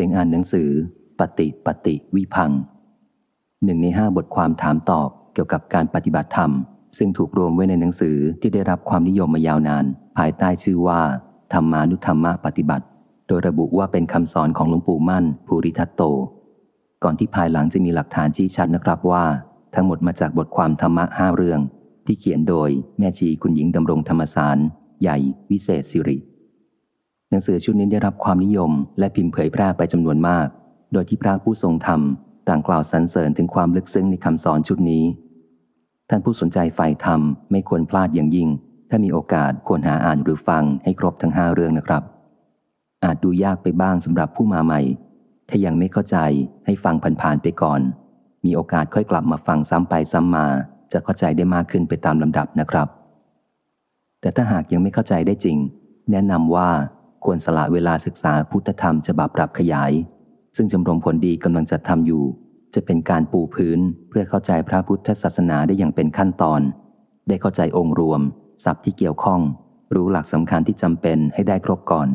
[0.00, 0.68] สียงอ่านหนังสือ
[1.20, 2.50] ปฏิปฏิวิพัง
[3.64, 6.50] หนึ่งในห้าบทความถามตอบเกี่ยวกับการปฏิบัติธรรม
[6.98, 9.84] ซึ่งถูกรวมไว้ในหนังสือที่ได้รับความนิยมมายาวนาน
[10.18, 11.00] ภายใต้ชื่อว่า
[11.52, 12.86] ธรรมานุธรรมะปฏิบัติ
[13.28, 16.02] โดยระบุว่าเป็นคำสอนของหลวงปู่มั่น ภูริทัตโต
[17.02, 19.24] ก่อนที่ภายหลังจะมีหลักฐานชี้ชัดนะครับว่า
[19.74, 21.60] ทั้งหมดมาจากบทความธรรมะห้าเรื่อง
[22.06, 24.58] ที่เขียนโดยแม่ชีคุณหญิงดำรงธรรมสาร
[25.02, 25.16] ใหญ่
[25.50, 26.18] วิเศษสิริ
[27.30, 30.46] หนังสือชุดนี้ได้รับความนิยม และพิมพ์เผยแพร่ไปจำนวนมาก
[30.92, 32.00] โดยที่พระผู้ทรงธรรม
[32.48, 35.04] ต่างกล่าวสรรเสริญถึงความลึกซึ้งในคำสอนชุดนี้
[36.08, 38.48] ท่านผู้สนใจฝ่ายธรรมไม่ควรพลาดอย่างยิ่ง
[38.90, 42.02] ถ้ามีโอกาสควรหาอ่านหรือฟังให้ครบทั้งห้าเรื่องนะครับ
[43.04, 44.80] อาจดูยากไปบ้างสำหรับผู้มาใหม่
[45.48, 46.16] ถ้ายังไม่เข้าใจ
[46.66, 47.80] ให้ฟังผ่านๆไปก่อน
[48.44, 50.46] มีโอกาสค่อยกลับมาฟังซ้ำไปซ้ำมา
[50.92, 52.88] จะเข้าใจได้มากขึ้นไปตามลำดับนะครับ
[54.20, 55.56] แต่ถ้าหากยังไม่เข้าใจได้จริง
[56.10, 56.70] แนะนำว่า
[57.24, 59.92] ควรสละเวลาศึกษาพุทธธรรมฉบับปรับขยาย
[60.56, 62.24] ซึ่งจำรงผลดีกำลังจัดทำอยู่
[62.74, 66.60] จะเป็นการปูพื้นเพื่อเข้าใจพระพุทธศาสนาได้อย่างเป็นขั้นตอน
[67.28, 68.20] ได้เข้าใจองค์รวม
[68.64, 69.40] ศัพท์ที่เกี่ยวข้อง
[69.94, 72.08] รู้หลักสำคัญที่จำเป็นให้ได้ครบก่อน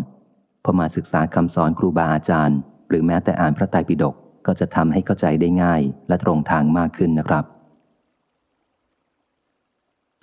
[0.63, 2.57] พอมาศึกษาคำสอนครูบาอาจารย์
[2.89, 4.15] หรือแม้แต่อ่านพระไตรปิฎก
[4.47, 7.45] ก็จะทำให้เข้าใจได้ง่ายและตรงทางมากขึ้นนะครับ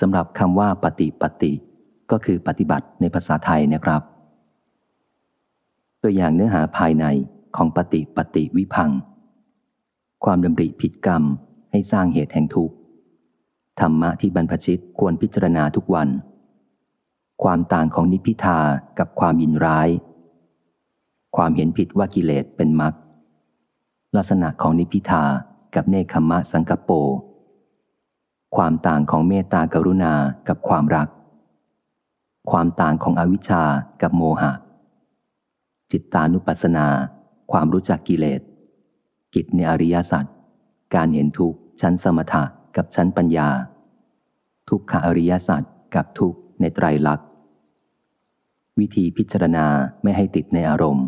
[0.00, 1.53] สำหรับคำว่าปฏิปฏิ
[2.11, 4.03] ก็คือปฏิบัติในภาษาไทยนะครับ
[6.03, 7.05] ตัวอย่างเนื้อหาภายใน
[7.56, 8.91] ของปฏิปฏิวิพัง
[10.25, 11.23] ความดำริผิดกรรม
[11.70, 12.75] ให้สร้างเหตุแห่งทุกข์
[13.81, 16.09] ธรรมะที่บรรพชิตควรพิจารณาทุกวัน
[17.43, 18.59] ความต่างของนิพิทา
[18.98, 19.89] กับความยินร้าย
[21.37, 22.95] ความเห็นผิดว่ากิเลสเป็นมรรค
[24.17, 25.25] ลักษณะของนิพิทา
[25.75, 26.91] กับเนคขมะสังกปโป
[28.56, 30.15] ความต่างของเมตตากรุณา
[30.48, 31.09] กับความรัก
[32.51, 33.62] ความต่างของอวิชชา
[34.03, 34.53] กับโมหะ
[35.93, 36.87] จิตตานุปัสสนา
[37.53, 38.41] ความรู้จักกิเลส
[39.35, 40.25] กิจในอริยสัจ
[40.95, 42.45] การเห็นทุกข์ชั้นสมถะ
[42.77, 43.49] กับชั้นปัญญา
[44.69, 45.62] ทุกขอริยสัจ
[45.95, 47.27] กับทุกข์ในไตรลักษณ์
[48.79, 49.67] วิธีพิจารณา
[50.03, 51.06] ไม่ให้ติดในอารมณ์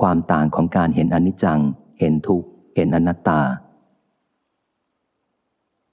[0.00, 1.60] ความต่างของการเห็นอนิจจัง
[2.00, 3.40] เห็นทุกข์ เห็นอนัตตา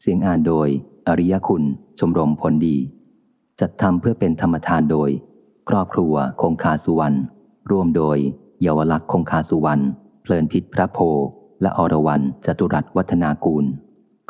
[0.02, 0.68] เสียงอ่านโดย
[1.08, 1.64] อริยคุณ
[2.00, 2.78] ชมรมผลดี
[3.60, 5.10] จัดทำเพื่อเป็นธรรมทานโดย
[5.70, 7.18] ครอบครัวคงคาสุวรรณ
[7.72, 8.18] ร่วมโดย
[8.62, 9.84] เยาวลักษณ์คงคาสุวรรณ
[10.22, 11.00] เพลินพิษพระโพ
[11.62, 13.66] และอรวรรณจตุรัสวัฒนากูล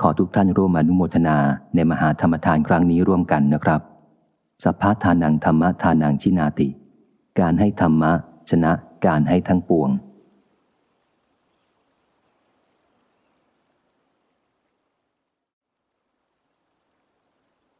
[0.02, 1.38] ขอทุกท่านร่วมอนุโมทนา
[1.76, 3.82] ในมหาธรรมทานครั้งนี้ร่วมกันนะครับ
[4.64, 6.68] สัพพะทานังธรรมะทานังชินาติ
[7.40, 8.12] การให้ธรรมะ
[8.50, 8.72] ชนะ
[9.06, 9.90] การให้ทั้งปวง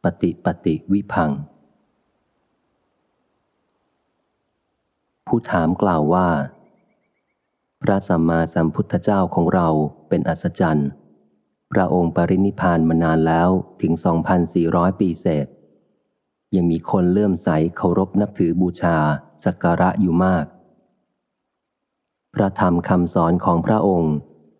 [0.04, 1.30] ปฏิปฏิวิพัง
[5.32, 6.28] ผู้ถามกล่าวว่า
[7.82, 9.68] พระสัมมาสัมพุทธเจ้าของเรา
[10.08, 10.88] เป็นอัศจรรย์
[11.72, 13.92] พระองค์ปรินิพานมานานแล้วถึง
[14.46, 15.46] 2,400 ปีเศษ
[16.54, 18.96] ยังมีคนเลื่อมใสเคารพนับถือบูชา
[19.44, 20.46] สักการะอยู่มาก
[22.34, 24.14] พระธรรมคำสอนของพระองค์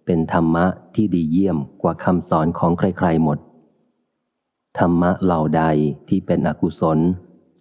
[0.06, 3.38] เป็นธรรมะที่ดีเยี่ยมกว่าคำสอนของใครๆหมด
[4.78, 5.62] ธรรมะเหล่าใด
[6.08, 6.98] ที่เป็นอกุศล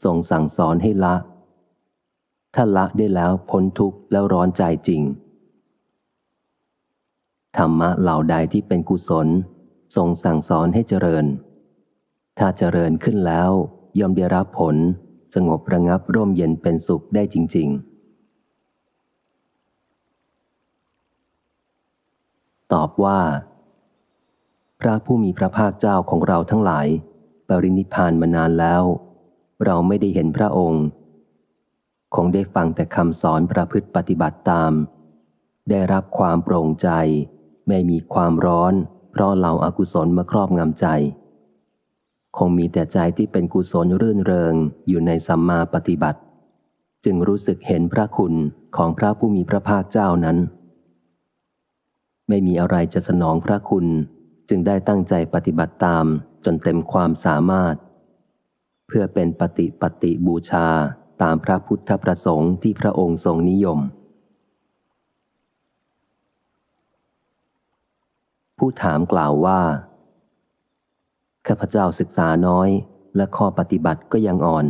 [0.03, 1.15] ทรงสั่งสอนให้ละ
[2.55, 5.01] ถ้าละได้แล้วพ้นทุกข์แล้วร้อนใจจริง
[7.57, 9.27] ธรรมะเหล่าใดที่เป็นกุศล
[9.95, 11.25] ทรงสั่งสอนให้เจริญ
[12.37, 13.51] ถ้าเจริญขึ้นแล้ว
[13.99, 14.75] ย่อมได้รับผล
[15.35, 17.89] สงบระงับร่มเย็นเป็นสุขได้จริง ๆ
[22.73, 23.19] ตอบว่า
[24.81, 26.87] พระผู้มีพระภาคเจ้าของเราทั้งหลาย
[27.47, 28.83] ปรินิพานมานานแล้ว
[29.65, 30.83] เราไม่ได้เห็นพระองค์
[32.15, 34.73] คงได้ฟังแต่คำสอนประพฤติปฏิบัติตาม
[35.69, 36.89] ได้รับความโปร่งใจ
[37.67, 38.73] ไม่มีความร้อน
[39.11, 40.87] เพราะเหล่าอากุศลมาครอบงำใจ
[42.37, 44.53] คงมีแต่ใจที่เป็นกุศลรื่นเริง
[44.87, 46.19] อยู่ในสัมมาปฏิบัติ
[47.05, 48.33] จึงรู้สึกเห็นพระคุณ
[48.75, 50.37] ของพระผู้มีพระภาคเจ้านั้น
[52.29, 53.85] ไม่มีอะไรจะสนองพระคุณ
[54.49, 56.05] จึงได้ตั้งใจปฏิบัติตาม
[56.45, 57.75] จนเต็มความสามารถ
[58.87, 60.67] เพื่อเป็นปฏิปฏิบูชา
[61.21, 63.79] ตามพระพุทธประสงค์ที่พระองค์ทรงนิยม
[68.57, 69.61] ผู้ถามกล่าวว่า
[71.47, 72.69] ข้าพเจ้าศึกษาน้อย
[73.15, 74.65] และข้อปฏิบัติก็ยังอ่อน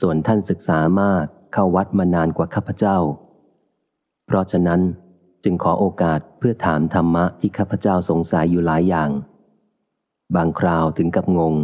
[0.00, 2.98] ส่วนท่านศึกษามากเข้าวัดมานานกว่าข้าพเจ้า
[4.26, 4.80] เพราะฉะนั้น
[5.44, 9.10] จึงขอโอกาสเพื่อถามธรรมะที่ข้าพเจ้าสงสัยอยู่หลายอย่าง
[10.34, 11.54] บางคราวถึงกับงง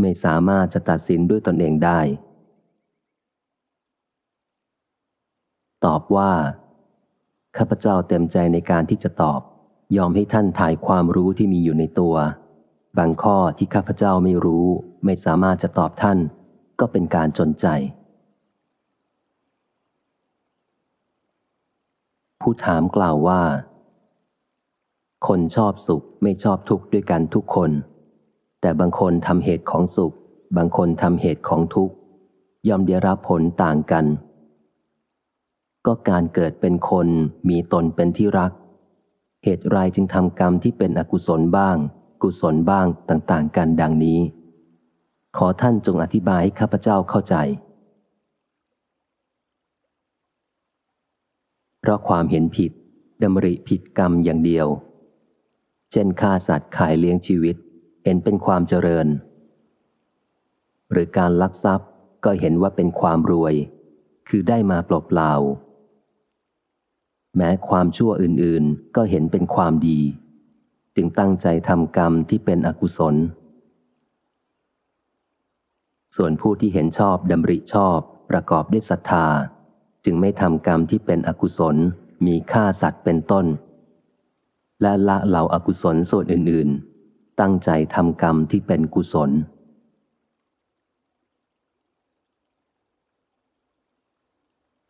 [0.00, 2.00] ไม่สามารถจะตัดสินด้วยตนเองได้
[5.84, 6.32] ตอบว่า
[7.56, 9.40] ข้าพเจ้าเต็มใจในการที่จะตอบ
[9.96, 12.16] ยอมให้ท่านถ่ายความรู้ที่มีอยู่ในตัว
[12.98, 14.66] บางข้อที่ข้าพเจ้าไม่รู้
[15.04, 16.18] ไม่สามารถจะตอบท่าน
[16.80, 17.66] ก็เป็นการจนใจ
[22.40, 23.42] ผู้ถามกล่าวว่า
[25.26, 27.70] คนชอบสุขไม่ชอบทุกข์ด้วยกันทุกคน
[28.60, 30.14] แต่บางคนทำเหตุของสุข
[30.56, 31.94] บางคนทำเหตุของทุกข์
[32.68, 34.04] ยอมได้รับผลต่างกัน
[35.86, 37.08] ก็การเกิดเป็นคน
[37.48, 38.52] มีตนเป็นที่รัก
[39.44, 41.76] เหตุไรจึงทำกรรมที่เป็นอกุศลบ้าง
[42.22, 44.20] กุศลบ้างต่างๆ กันดังนี้
[45.36, 47.34] ขอท่านจงอธิบายให้ข้าพเจ้าเข้าใจ
[51.80, 52.72] เพราะความเห็นผิด
[53.22, 54.66] ดำริผิดกรรมอย่างเดียว
[55.92, 57.56] เช่นฆ่าสัตว์ขายเลี้ยงชีวิต
[58.04, 59.06] เห็นเป็นความเจริญ
[60.90, 61.88] หรือการลักทรัพย์
[62.24, 63.54] ก็เห็นว่าเป็นความรวย
[64.28, 65.69] คือได้มาเปล่าๆ
[67.36, 70.00] แม้ความชั่วอื่นๆ ก็เห็นเป็นความดี
[70.96, 73.16] จึงตั้งใจทำกรรมที่เป็นอกุศล
[76.16, 77.98] ส่วนผู้ที่เห็นชอบดำริชอบ
[78.30, 79.26] ประกอบด้วยศรัทธา
[80.04, 81.76] จึงไม่ทำกรรมที่เป็นอกุศล
[82.26, 83.46] มีฆ่าสัตว์เป็นต้น
[84.82, 89.30] และละเหล่าอากุศลส่วนอื่นๆ ตั้งใจทำกรรมที่เป็นกุศล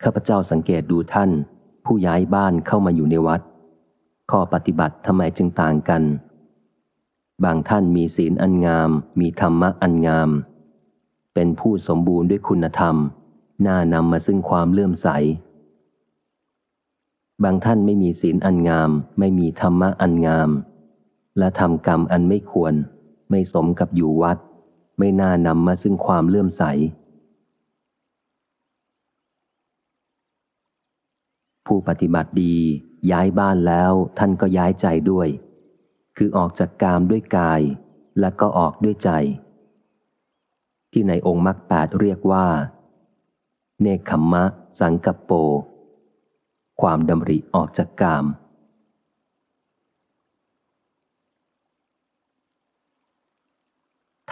[0.02, 1.30] ข้าพเจ้าสังเกตดูท่าน
[1.84, 3.40] ผู้ย้ายบ้านเข้ามาอยู่ในวัด
[4.30, 6.02] ข้อปฏิบัติทำไมจึงต่างกัน
[7.44, 8.90] บางท่านมีศีลอันงาม
[9.20, 10.30] มีธรรมะอันงาม
[11.34, 12.96] เป็นผู้สมบูรณ์ด้วยคุณธรรม
[13.66, 15.08] น่านำมาซึ่งความเลื่อมใส
[17.44, 20.50] บางท่านไม่มีศีลอันงาม ไม่มีธรรมะอันงาม
[21.38, 22.74] และทำกรรมอันไม่ควร
[23.30, 24.38] ไม่สมกับอยู่วัด
[24.98, 26.62] ไม่น่านำมาซึ่งความเลื่อมใส
[31.72, 32.56] ผู้ปฏิบัติดี
[33.10, 35.28] ย้ายบ้านแล้วท่านก็ย้ายใจด้วย
[36.16, 37.60] คือออกจากกามด้วยกาย
[38.20, 39.10] และก็ออกด้วยใจ
[40.92, 42.46] ที่ในองค์มรรคแปดเรียกว่า
[43.80, 44.44] เนคขมมะ
[44.80, 45.30] สังกัปโป
[46.80, 48.24] ความดำริออกจากกาม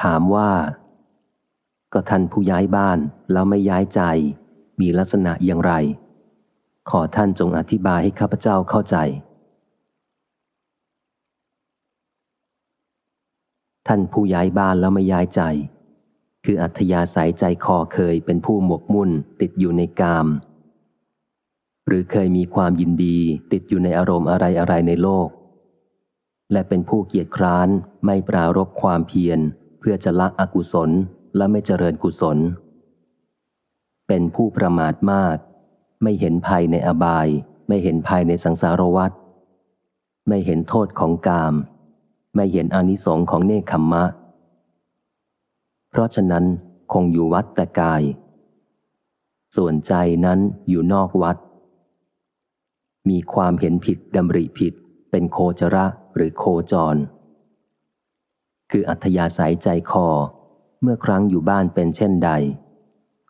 [0.03, 0.51] ถามว่า
[1.93, 2.99] ก็ท่านผู้ย้ายบ้าน
[3.33, 4.01] แล้วไม่ย้ายใจ
[4.81, 5.75] มีลักษณะอย่างไร
[6.91, 8.97] ขอท่านจงอธิบายให้ข้าพเจ้าเข้าใจ
[13.87, 15.43] ท่านผู้ย้ายบ้านแล้วไม่ย้ายใจ
[16.45, 20.27] คืออัธยาศัยใจคอเคยเป็นผู้หมกมุ่นติดอยู่ในกาม
[21.87, 23.19] หรือเคยมีความยินดี
[23.53, 25.29] ติดอยู่ในอารมณ์อะไรอะไรในโลก
[26.53, 27.69] และเป็นผู้เกียจคร้าน
[28.05, 29.39] ไม่ปรารบความเพียร
[29.79, 30.91] เพื่อจะละอกุศล
[31.37, 32.39] และไม่เจริญกุศล
[34.09, 35.37] เป็นผู้ประมาทมาก
[36.03, 37.29] ไม่เห็นภัยในอบาย
[37.69, 39.13] ไม่เห็นภัยในสังสารวัฏ
[40.29, 41.55] ไม่เห็นโทษของกาม
[42.35, 44.05] ไม่เห็นอนิสงค์ของเนคขมมะ
[45.91, 46.45] เพราะฉะนั้น
[46.93, 48.03] คงอยู่วัดแต่กาย
[49.57, 49.93] ส่วนใจ
[50.25, 51.37] นั้นอยู่นอกวัด
[53.09, 54.75] มีความเห็นผิดดำริผิด
[55.11, 56.97] เป็นโคจระหรือโคจร
[58.71, 60.07] คืออัธยาศัยใจคอ
[60.83, 62.31] เมื่อครั้งอยู่บ้านเป็นเช่นใด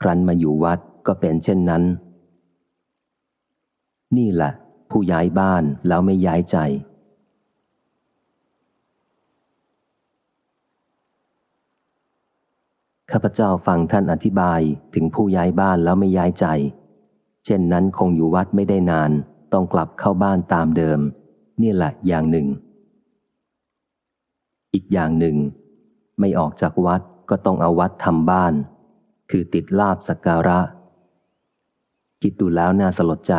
[0.00, 1.82] ครั้นมาอยู่วัดก็เป็นเช่นนั้น
[4.16, 4.52] นี่แหละ
[4.90, 6.56] ผู้ย้ายบ้านแล้วไม่ย้ายใจ
[13.10, 14.60] ข้าพเจ้าฟังท่านอธิบาย
[14.94, 16.46] ถึงผู้ย้ายบ้านแล้วไม่ย้ายใจ
[17.44, 19.10] เช่นนั้นคงอยู่วัดไม่ได้นาน
[19.52, 21.00] ต้องกลับเข้าบ้านตามเดิม
[21.62, 22.46] นี่แหละอย่างหนึ่ง
[24.74, 25.36] อีกอย่างหนึ่ง
[26.20, 27.00] ไม่ออกจากวัด
[27.30, 28.54] ก็ต้องเอาวัดทำบ้าน
[29.30, 30.60] คือติดลาบสักการะ
[32.22, 33.34] คิดดูแล้วน่าสลดใจ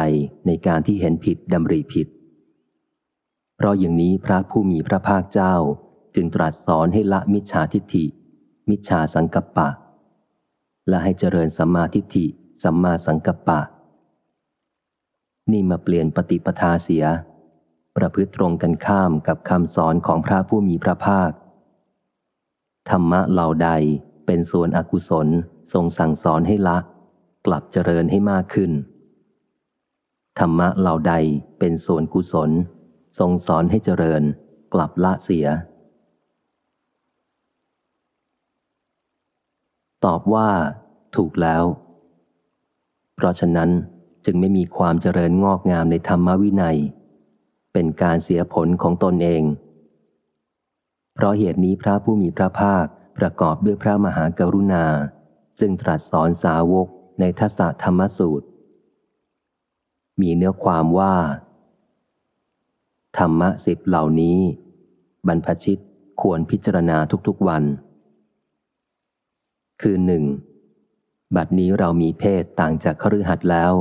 [0.48, 2.08] ในการที่เห็นผิดดำริผิด
[3.56, 5.56] เพราะอย่างนี้พระผู้มีพระภาคเจ้า
[6.16, 8.06] จึงตรัสสอนให้ละมิจฉาทิฏฐิ
[8.70, 9.70] มิจฉาสังกัปปะ
[10.90, 12.26] และให้เจริญสัมมาทิฏฐิ
[12.64, 13.60] สัมมาสังกัปปะ
[15.52, 17.06] นี่มาเปลี่ยนปฏิปทาเสีย
[17.96, 21.32] ประพฤติตรงกันข้ามกับคำสอนของพระผู้มีพระภาค
[22.90, 23.70] ธรรมะเหล่าใด
[24.26, 25.28] เป็นส่วนอกุศล
[25.74, 26.78] ทรงสั่งสอนให้ละ
[27.46, 28.72] กลับเจริญให้มากขึ้น
[30.40, 31.14] ธรรมะเหล่าใด
[31.60, 32.52] เป็นส่วนกุศล
[33.20, 34.24] ทรงสอนให้เจริญ
[34.74, 35.48] กลับละเสีย
[40.06, 40.50] ตอบว่า
[41.16, 41.64] ถูกแล้ว
[43.16, 43.70] เพราะฉะนั้น
[44.26, 46.78] จึงไม่มีความเจริญงอกงามในธรรมวินัย
[47.74, 49.44] เป็นการเสียผลของตนเอง
[51.16, 52.86] เพราะเหตุนี้พระผู้มีพระภาค
[53.18, 54.86] ประกอบด้วยพระมหากรุณา
[55.60, 56.88] ซึ่งตรัสสอนสาวก
[57.20, 58.48] ในทศธรรมสูตร
[60.22, 61.16] มีเนื้อความว่า
[63.18, 64.40] ธรรมะสิบเหล่านี้
[65.28, 65.80] บรรพชิต
[66.22, 66.98] ควรพิจารณา
[67.28, 67.64] ทุกๆวัน
[69.82, 70.24] คือหนึ่ง
[71.36, 73.74] บัดนี้เรามีเพศต่างจากคฤหัสถ์แล้ว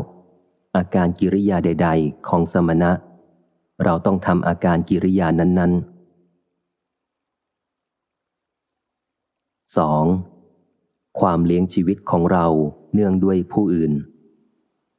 [0.77, 2.93] อาการกิริยาใด ๆ ของสมณะ
[3.85, 5.99] เราต้องทำอาการกิริยานั้น ๆ
[9.77, 11.21] 2.
[11.21, 12.47] ความเลี้ยงชีวิตของเรา
[12.93, 13.93] เนื่องด้วยผู้อื่น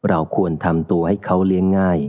[0.07, 1.99] เราควรทำตัวให้เขาเลี้ยงง่าย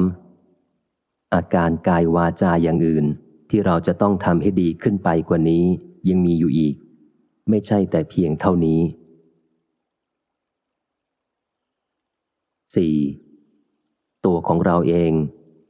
[0.00, 1.34] 3.
[1.34, 3.06] อาการกายวาจาอย่างอื่น
[3.50, 5.64] ที่เราจะต้องทำให้ดีขึ้นไปกว่านี้
[6.08, 6.74] ยังมีอยู่อีก
[7.48, 8.80] ไม่ใช่แต่เพียงเท่านี้
[13.32, 14.24] 4.
[14.24, 15.12] ตัวของเราเอง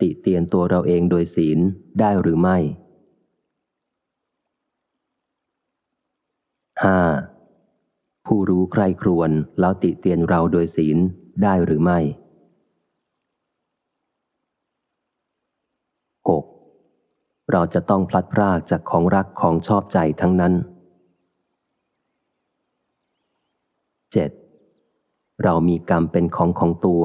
[0.00, 1.58] ติเตียนตัวเราเองโดยศีล
[2.00, 2.79] ได้หรือไม่ 5.
[8.26, 10.99] ผู้รู้ใครครวนแล้วติเตียนเราโดยศีล
[11.42, 11.99] ได้หรือไม่
[16.34, 17.52] 6.
[17.52, 20.54] เราจะต้องพลัดพรากจากของรักของชอบใจทั้งนั้น
[24.18, 25.44] 7.
[25.44, 27.04] เรามีกรรมเป็นของของตัว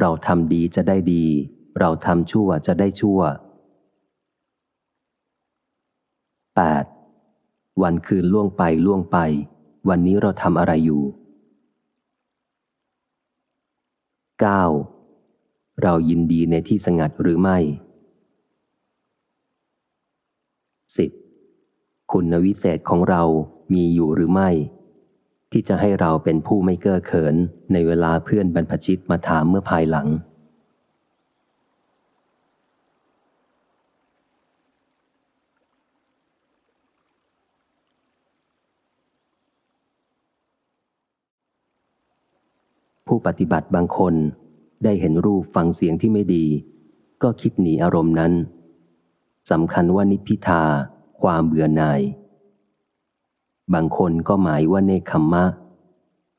[0.00, 1.24] เราทำดีจะได้ดี
[1.78, 3.20] เราทำชั่วจะได้ชั่ว
[6.86, 6.97] 8.
[7.82, 9.18] วันคืนล่วงไปล่วงไป
[9.88, 11.02] วันนี้เราทำอะไรอยู่
[14.62, 15.82] 9.
[15.82, 17.58] เรายินดีในที่สงัดหรือไม่
[21.24, 22.12] 10.
[22.12, 23.22] คุณวิเศษของเรา
[23.74, 24.50] มีอยู่หรือไม่
[25.52, 27.34] ที่จะให้เราเป็นผู้ไม่เก้อเขิน
[27.72, 30.08] ในเวลาเพื่อนบรรพชิตมาถามเมื่อภายหลัง
[43.08, 44.14] ผู้ปฏิบัติบางคน
[44.84, 46.46] ได้เห็นรูปฟังเสียงที่ไม่ดี
[47.22, 48.32] ก็คิดหนีอารมณ์นั้น
[49.50, 50.62] สำคัญว่านิพิทา
[51.20, 52.00] ความเบื่อหน่าย
[53.74, 55.44] บางคนก็หมายว่าเนคขมมะ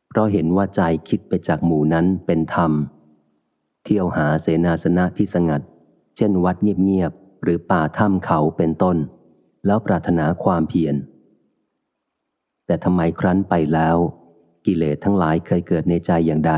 [0.08, 2.72] เพราะเห็นว่าใจคิดไปจากหมู่นั้นเป็นธรรม
[3.84, 5.62] เที่ยวหาเสนาสนะที่สงัด
[6.16, 8.98] เช่นวัดเงียบๆหรือป่าถ้ำเขาเป็นต้น
[9.66, 10.96] แล้วปรารถนาความเพียร
[12.66, 13.98] แต่ทำไมครั้นไปแล้ว
[14.66, 16.54] กิเลสทั้งหลายเคยเกิดในใจอย่างใด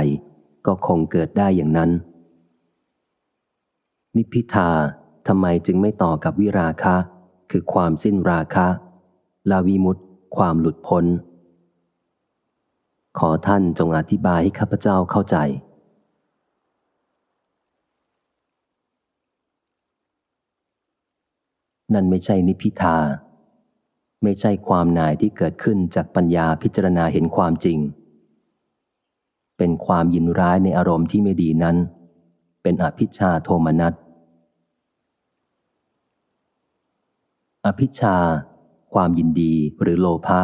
[0.66, 1.92] ก็คงเกิดได้อย่างนั้น
[4.16, 4.70] นิพิทา
[5.28, 6.96] ทำไมจึงไม่ต่อกับวิราคะ
[7.52, 8.68] คือความสิ้นราคะ
[9.52, 10.02] ลาวิมุตต
[10.36, 11.06] ความหลุดพ้น
[13.20, 15.38] ขอท่านจงอธิบายให้ข้าพเจ้าเข้าใจ
[21.94, 22.98] นั่นไม่ใช่นิพิทา
[24.24, 27.80] ไม่ใช่ความหน่ายที่เกิดขึ้นจากปัญญาพิจารณาเห็นความจริง
[29.58, 31.78] เป็นความยินร้ายในอารมณ์ที่ไม่ดีนั้น
[32.64, 33.94] เป็นอภิชาโทมนัส
[37.66, 38.18] อภิชา
[38.94, 40.42] ความยินดีหรือโลภะ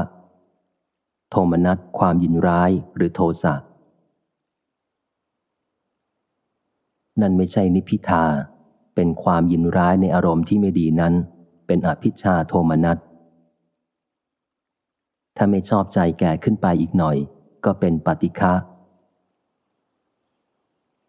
[1.30, 3.54] โทมนัสความยินร้ายหรือโทสะ
[7.22, 8.26] นั่นไม่ใช่นิพิทา
[8.96, 11.14] เป็นความยินร้ายในอารมณ์ที่ไม่ดีนั้น
[11.68, 12.98] เป็นอภิชาโทมนัส
[15.38, 17.18] ถ้าไม่ชอบใจแก่ขึ้นไปอีกหน่อย
[17.66, 18.54] ก็เป็นปฏิฆะ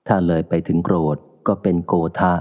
[0.06, 1.16] ถ้าเลยไปถึงโกรธ
[1.46, 2.34] ก็เป็นโกธา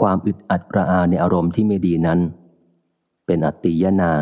[0.00, 2.20] ความอึดอัดระอาในอารมณ์ที่ไม่ดีนั้น
[3.26, 4.12] เป็นอติยนา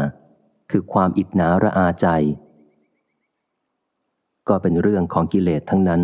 [0.71, 2.07] คือความอิดหนาระอาใจ
[4.49, 6.03] ก็เป็นเรื่องของกิเลสทั้งนั้น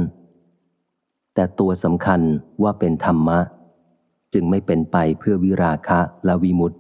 [1.34, 2.20] แต่ตัวสำคัญ
[2.62, 3.38] ว่าเป็นธรรมะ
[4.32, 6.76] จึงไม่เป็นไปเพื่อวิราคะและวิมุตติ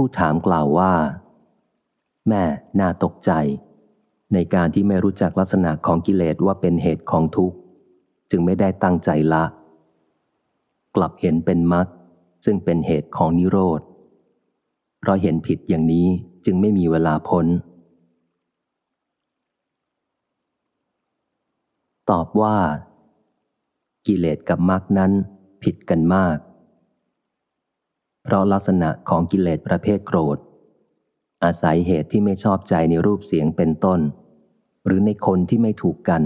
[0.00, 0.92] ผู้ถามกล่าวว่า
[2.28, 2.44] แม่
[2.80, 3.30] น่าตกใจ
[4.34, 7.56] ในการที่ไม่รู้จักลักษณะของกิเลสว่าเป็นเหตุของทุกข์
[8.30, 9.44] จึงไม่ได้ตั้งใจละ
[10.96, 11.86] กลับเห็นเป็นมรรค
[12.44, 13.80] ซึ่งเป็นเหตุของนิโรธ
[15.00, 16.06] เพราะเห็นผิดอย่างนี้
[16.44, 17.46] จึงไม่มีเวลาพ้น
[22.10, 22.56] ตอบว่า
[24.06, 25.12] กิเลสกับมรรคนั้น
[25.62, 26.36] ผิดกันมาก
[28.30, 30.38] เพราะลักษณะของกิเลสประเภทโกรธ
[31.44, 34.00] อาศัยเหตุที่ไม่ชอบใจในรูปเสียงเป็นต้น
[34.84, 36.22] หรือในคนที่ไม่ถูกกัน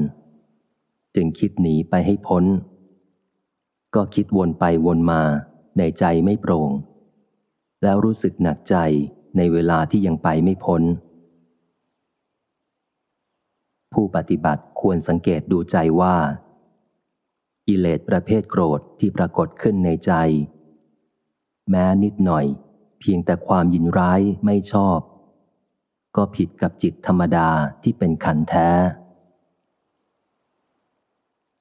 [1.14, 2.44] จึงคิดหนีไปให้พ้น
[3.94, 5.22] ก็คิดวนไปวนมา
[5.78, 6.70] ในใจไม่โปร่ง
[7.82, 8.76] แล้วรู้สึกหนักใจ
[9.36, 10.82] ในเวลาที่ยังไปไม่พ้น
[13.92, 16.16] ผู้ปฏิบัติควรสังเกตดูใจว่า
[17.66, 20.14] กิเลสประเภทโกรธที่ปรากฏขึ้นในใจ
[21.70, 22.46] แม้นิดหน่อย
[23.00, 24.98] เพียงแต่ความยินร้ายไม่ชอบ
[26.16, 27.48] ก็ผิดกับจิตธรรมดา
[27.82, 28.68] ที่เป็นขันแท้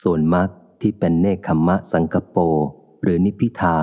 [0.03, 0.49] ส่วนมรรค
[0.81, 2.37] ที่เป็นเนคขมะสังกโป
[3.01, 3.77] หรือนิพิทา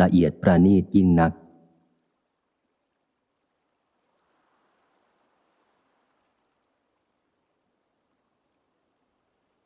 [0.00, 1.32] ละเอียดประณีตยิ่งนัก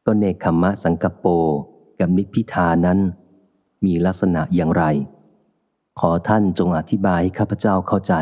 [0.06, 1.26] ก็เนคขมมะสังกโป
[2.00, 2.98] กับนิพิทานั้น
[3.84, 4.84] มีลักษณะอย่างไร
[6.00, 8.14] ขอท่านจงอธิบายให้ข้าพเจ้าเข้าใจ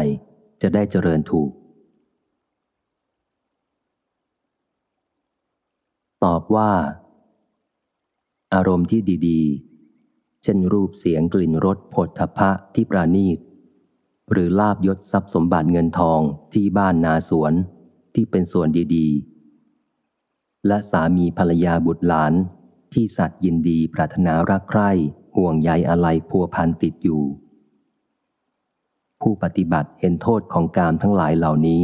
[0.62, 1.50] จะได้เจริญถูก
[6.24, 6.72] ตอบว่า
[8.54, 13.38] อารมณ์ที่ดีๆ เช่นรูปเสียงกลิ่นรสผลทพะที่ประณีต
[14.32, 16.20] หรือลาบยศทรัพย์สมบัติเงินทอง
[16.54, 17.52] ที่บ้านนาสวน
[18.14, 22.32] ที่เป็นส่วนดีๆ และสามีภรรยาบุตรหลาน
[22.92, 24.90] ที่สัตว์ยินดีปรารถนารักใคร่
[25.36, 27.22] ห่วงใยอะไรพัวพันติดอยู่
[29.20, 31.82] ผู้ปฏิบัติเห็นโทษของกามทั้งหลายเหล่านี้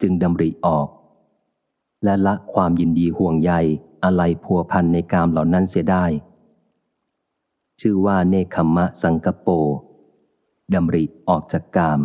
[0.00, 0.88] จึงดำริออก
[2.04, 3.52] และละความยินดีห่วงใย
[4.04, 6.04] อะไรพัวพันในกามเหล่านั้นเสียได้
[7.80, 9.48] ชื่อว่าเนคขมะสังกโป
[10.74, 12.00] ดำริออกจากกาม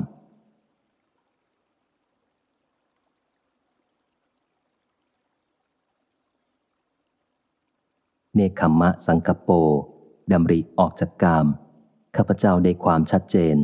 [8.35, 9.49] เนคขมมะสังกโป
[10.31, 11.45] ดำริออกจากกาม
[12.15, 13.57] ข้าพเจ้าได้ความชัดเจน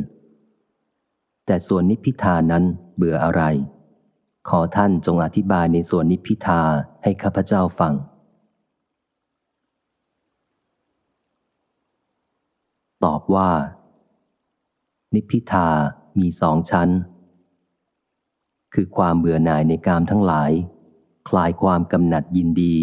[1.46, 2.64] แต่ส่วนนิพพิทานั้น
[2.96, 3.42] เบื่ออะไร
[4.48, 6.62] ขอท่านจงอธิบายในส่วนนิพพิทา
[7.02, 7.94] ให้ข้าพเจ้าฟัง
[13.04, 13.50] ตอบว่า
[15.14, 15.68] นิพพิทา
[16.18, 16.88] มีสองชั้น
[18.74, 20.50] คือความเบื่อหน่ายในกามทั้งหลาย
[21.28, 22.76] คลายความกำหนัดยินดี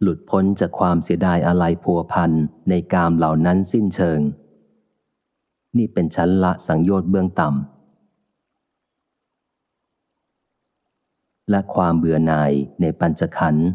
[0.00, 2.30] หลุดพ้นจากความเสียดายอะไรพัวพัน
[2.68, 4.20] ในกามเหล่านั้นสิ้นเชิง
[5.76, 7.73] นี่เป็นชั้นละสังโยชน์เบื้องต่ำ
[11.50, 13.66] และความเบื่อหน่ายในปัญจขันธ์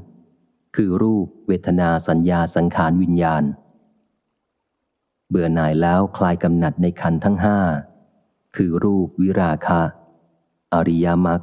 [0.75, 3.43] คือรูปเวทนาสัญญาสังขารวิญญาณ
[5.29, 7.57] เบื่อหน่ายแล้วคลายกำหนัดในขันธ์ทั้งห้า
[8.55, 9.81] คือรูปวิราคะ
[10.73, 11.41] อริยมรรค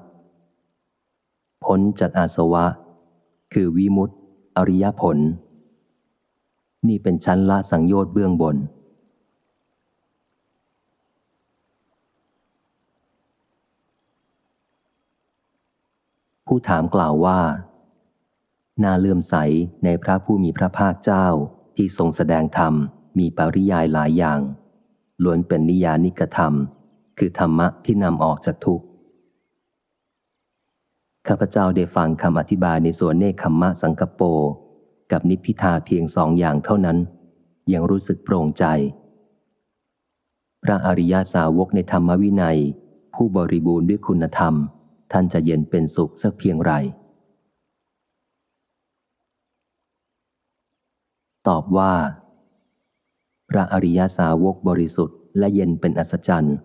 [1.64, 2.66] พ้นจากอาสวะ
[3.52, 4.14] คือวิมุตติ
[4.56, 5.18] อริยผล
[6.88, 8.56] นี่เป็นชั้นละสังโยชน์เบื้องบน
[16.46, 17.40] ผู้ถามกล่าวว่า
[18.82, 19.35] น่าเลื่อมใส
[19.85, 21.26] ในพระผู้มีพระภาคเจ้า
[21.76, 22.74] ที่ทรงแสดงธรรม
[23.18, 24.40] มีปริยายหลายอย่าง
[25.22, 26.52] ล้วนเป็นนิยานิกธรรม
[27.18, 28.87] คือธรรมะที่นำออกจากทุกข์
[31.28, 34.20] ข้าพเจ้าได้ฟังคำอธิบายในส่วนเนคขมมะสังกโป
[35.12, 36.98] กับนิพพิทาเพียงสองอย่างเท่านั้น
[37.72, 38.64] ยังรู้สึกโปร่งใจ
[40.64, 42.59] พระอริยาสาวกในธรรมวินัย
[43.14, 44.54] ผู้บริบูรณ์ด้วยคุณธรรม
[45.12, 46.73] ท่านจะเย็นเป็นสุขสักเพียงไร
[51.49, 51.95] ตอบว่า
[53.51, 56.57] พระอริยาสาวกบริสุทธิ์และเย็นเป็นอัศจรรย์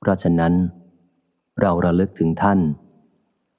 [0.00, 0.54] เพราะฉะนั้น
[1.60, 2.60] เราระลึกถึงท่าน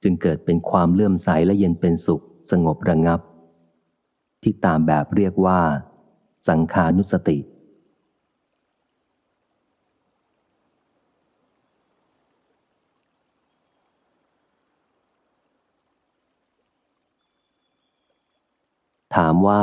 [0.02, 3.20] จึงเกิดเป็นความเลื่อมใสและเย็นเป็นสุขสงบระงับ
[4.42, 5.60] ที่ตามแบบเรียกว่า
[6.48, 7.38] สังขานุสติ
[19.16, 19.62] ถามว่า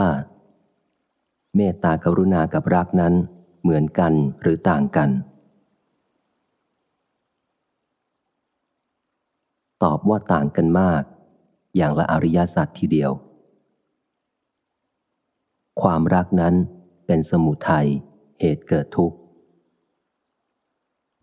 [1.56, 3.14] เมตตากรุณากับรักนั้น
[3.62, 5.10] เหมือนกันหรือต่างกัน
[9.84, 11.04] ตอบว่าต่างกันมาก
[11.76, 13.12] อย่างละอริยสัจทีเดียว
[15.82, 16.54] ความรักนั้น
[17.06, 17.88] เป็นสมุทัย
[18.40, 19.18] เหตุเกิดทุกข์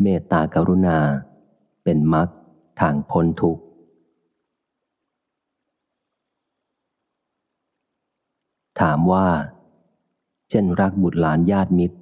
[0.02, 0.98] เมตตากรุณา
[1.84, 2.28] เป็นมรรค
[2.80, 3.62] ทางพ้นทุกข์
[8.80, 9.26] ถามว่า
[10.50, 11.96] เช่นรักบุตรหลานญาติมิตร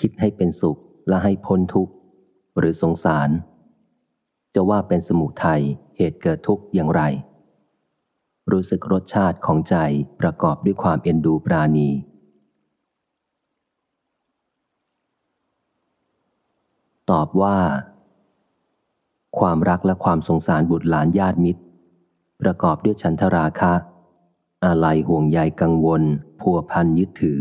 [0.00, 1.92] คิดให้เป็นสุขและให้พ้นทุกข์
[2.58, 3.30] หรือสงสาร
[4.54, 5.62] จะว่าเป็นสมุทัย
[5.96, 7.02] เหตุเกิดทุกข์อย่างไร
[8.52, 9.76] รู้สึกรสชาติของใจ
[10.20, 11.88] ประกอบด้วยความเอ็นดูปราณี
[17.10, 17.58] ตอบว่า
[19.38, 21.62] ความรักและความสงสารบุตรหลานญาติมิตร
[22.42, 23.72] ประกอบด้วยฉันทราคะ
[24.66, 26.02] อะไรห่วงใยกังวล
[26.40, 27.40] พัวพันยึดถือ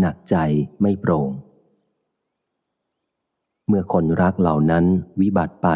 [0.00, 0.36] หนักใจ
[0.80, 1.30] ไม่โปร่ง
[3.66, 4.84] เมื่อคนรักเหล่านั้น
[5.20, 5.68] วิบัติไป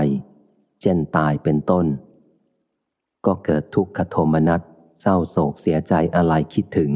[0.81, 1.87] เช่นตายเป็นต้น
[3.27, 4.61] ก็เกิดทุกขโทมนัส
[5.01, 6.90] เศร้าโศกเสียใจอะไรคิดถึง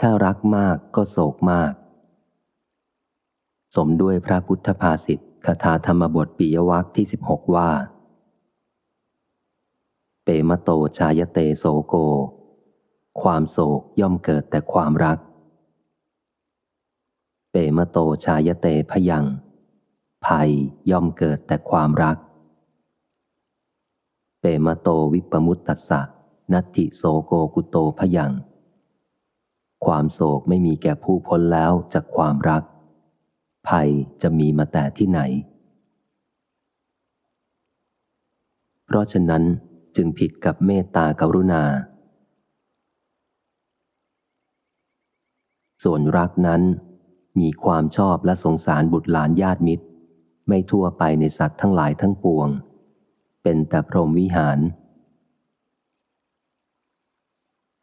[0.00, 1.72] ถ้ารักมากก็โศกมาก
[3.74, 7.70] สมด้วยพระพุทธภาษิตคาถาธรรมบทปิยวัคที่สิบหกว่า
[10.32, 11.94] ปมโตชายเตโสโก
[13.20, 15.18] ความโศกย่อมเกิดแต่ความรัก
[17.50, 19.24] เปมโตชายเตพยัง
[20.26, 20.50] ภัย
[20.90, 22.16] ย่อมเกิดแต่ความรัก
[24.40, 26.00] เปมโตวิปมุตตัสสะ
[26.52, 28.32] นัตติโสโกกุโตพยัง
[29.84, 32.62] ความโศกไม่มีแก่ผู้พ้นแล้วจากความรัก
[33.68, 33.88] ภัย
[34.22, 35.20] จะมีมาแต่ที่ไหน
[38.84, 39.44] เพราะฉะนั้น
[39.98, 41.64] จึงผิดกับเมตตากรุณา
[45.84, 46.62] ส่วนรักนั้น
[47.40, 49.84] มีความชอบและสงสารบุตรหลานญาติมิตร
[50.48, 52.48] ไม่ทั่วไปในสัตว์ทั้งหลายทั้งปวง
[53.42, 54.58] เป็นแต่พรหมวิหาร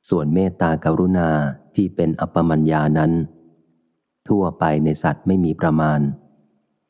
[0.10, 1.30] ส่วนเมตตากรุณา
[1.76, 3.12] ที่เป็นอปมัญญานั้น
[4.30, 6.02] ทั่วไปในสัตว์ไม่มีประมาณ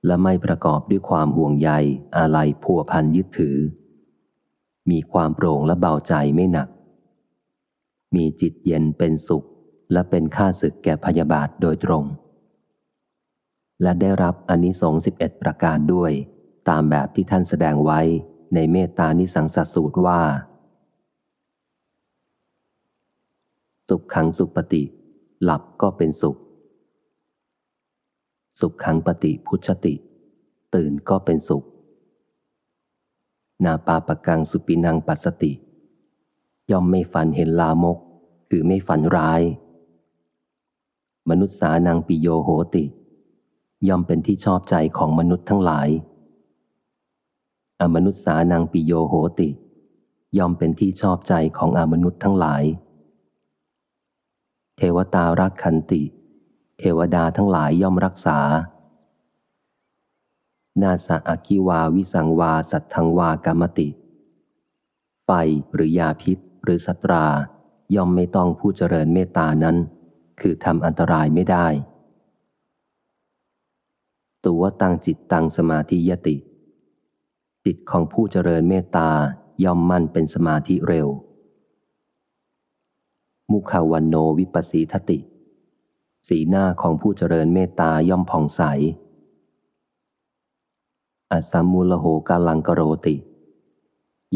[0.05, 1.69] และไม่ประกอบด้วยความห่วงใย
[2.17, 3.57] อาลัยพัวพันยึดถือ
[4.91, 6.67] มีความโปร่งและเบาใจไม่หนัก
[8.15, 9.43] มีจิตเย็นเป็นสุข
[9.91, 12.03] และเป็นค่าศึกแก่พยาบาทโดยตรง
[13.81, 16.11] และได้รับอนนิสงส์สิบเอ็ดประการด้วย
[16.69, 18.01] ตามแบบที่ท่านแสดงไว้
[18.53, 20.21] ในเมตตานิสังสสูตรว่า
[23.89, 24.83] สุขขังสุปฏิ
[25.43, 26.37] หลับก็เป็นสุข
[28.59, 29.95] สุขขังปฏิพุชติ
[30.75, 31.65] ตื่นก็เป็นสุข
[33.63, 35.51] นาปาปกังสุปินังปัสสติ
[36.71, 37.97] ย่อมไม่ฝันเห็นลามก
[38.49, 39.41] คือไม่ฝันร้าย
[41.29, 42.85] มนุษย์สานังปิโยโหติ
[43.87, 45.89] ย่อมเป็นที่ชอบใจของมนุษย์ทั้งหลาย
[47.81, 49.49] อมนุษย์สานังปิโยโหติ
[50.37, 52.63] ย่อมเป็นที่ชอบใจของอมนุษย์ทั้งหลาย
[54.77, 56.01] เทวตารักขันติ
[56.79, 58.39] เทวดาทั้งหลายย่อมรักษา
[60.81, 63.89] นาสะอาคิวาวิสังวา สัตทังวากรรมติ
[65.25, 65.31] ไฟ
[65.73, 67.25] หรือยาพิษหรือสัตรา
[67.95, 69.77] ย่อมไม่ต้องผู้เจริญเมตตานั้น
[70.41, 71.67] คือทำอันตรายไม่ได้
[74.45, 76.35] ตัวตังจิตตังสมาธิยติ
[77.65, 79.09] จิตของผู้เจริญเมตตา
[79.63, 81.07] ย่อมมั่นเป็นสมาธิเร็ว
[83.51, 85.19] มุขาวันโนวิปัสสีทติ
[86.27, 88.61] สีหน้าของผู้เจริญเมตตาย่อมผ่องใส
[91.31, 93.15] อสัมมูลโหกาลังกโรติ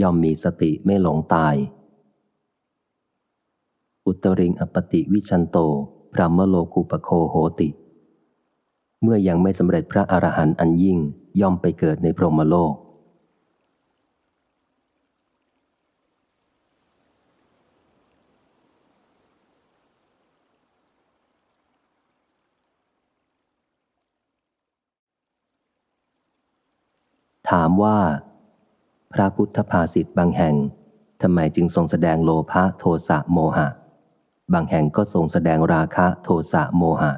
[0.01, 1.55] ย่อมมีสติไม่หลงตาย
[4.05, 5.57] อุตริงอปติวิชันโต
[6.13, 7.69] พระมโลกุปโคโหติ
[9.01, 10.97] เมื่อยังไม่สำเร็จพระอรหันต์อันยิ่ง
[11.41, 12.73] ย่อมไปเกิดในพรหมโลก
[27.49, 27.97] ถามว่า
[29.13, 30.55] พระพุทธภาษิตบางแห่ง
[31.21, 33.67] ทำไมจึงทรงแสดงโลภะโทสะโมหะ
[34.53, 37.13] บางแห่งก็ทรงแสดงราคะโทสะโมหะ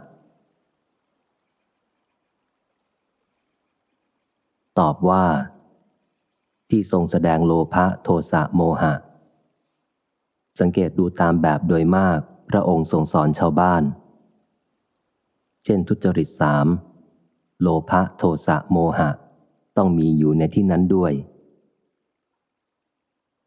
[4.80, 5.26] ตอบว่า
[6.70, 8.94] ที่ทรงแสดงโลภะโทสะโมหะ
[10.60, 13.84] สังเกตดูตามแบบโดยมากพระองค์ทรงสอนชาวบ้าน
[15.64, 16.68] เช่นทุจริตสาม
[17.62, 19.10] โลภะโทสะโมหะ
[19.78, 21.14] ต้องมีอยู่ในที่นั้นด้วย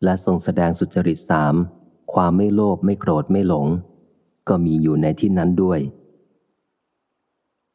[0.04, 1.54] และทรงแสดงสุจริตสาม
[2.12, 3.66] ความไม่โลภไม่โกรธไม่หลง
[4.48, 5.80] ก็มีอยู่ในที่นั้นด้วย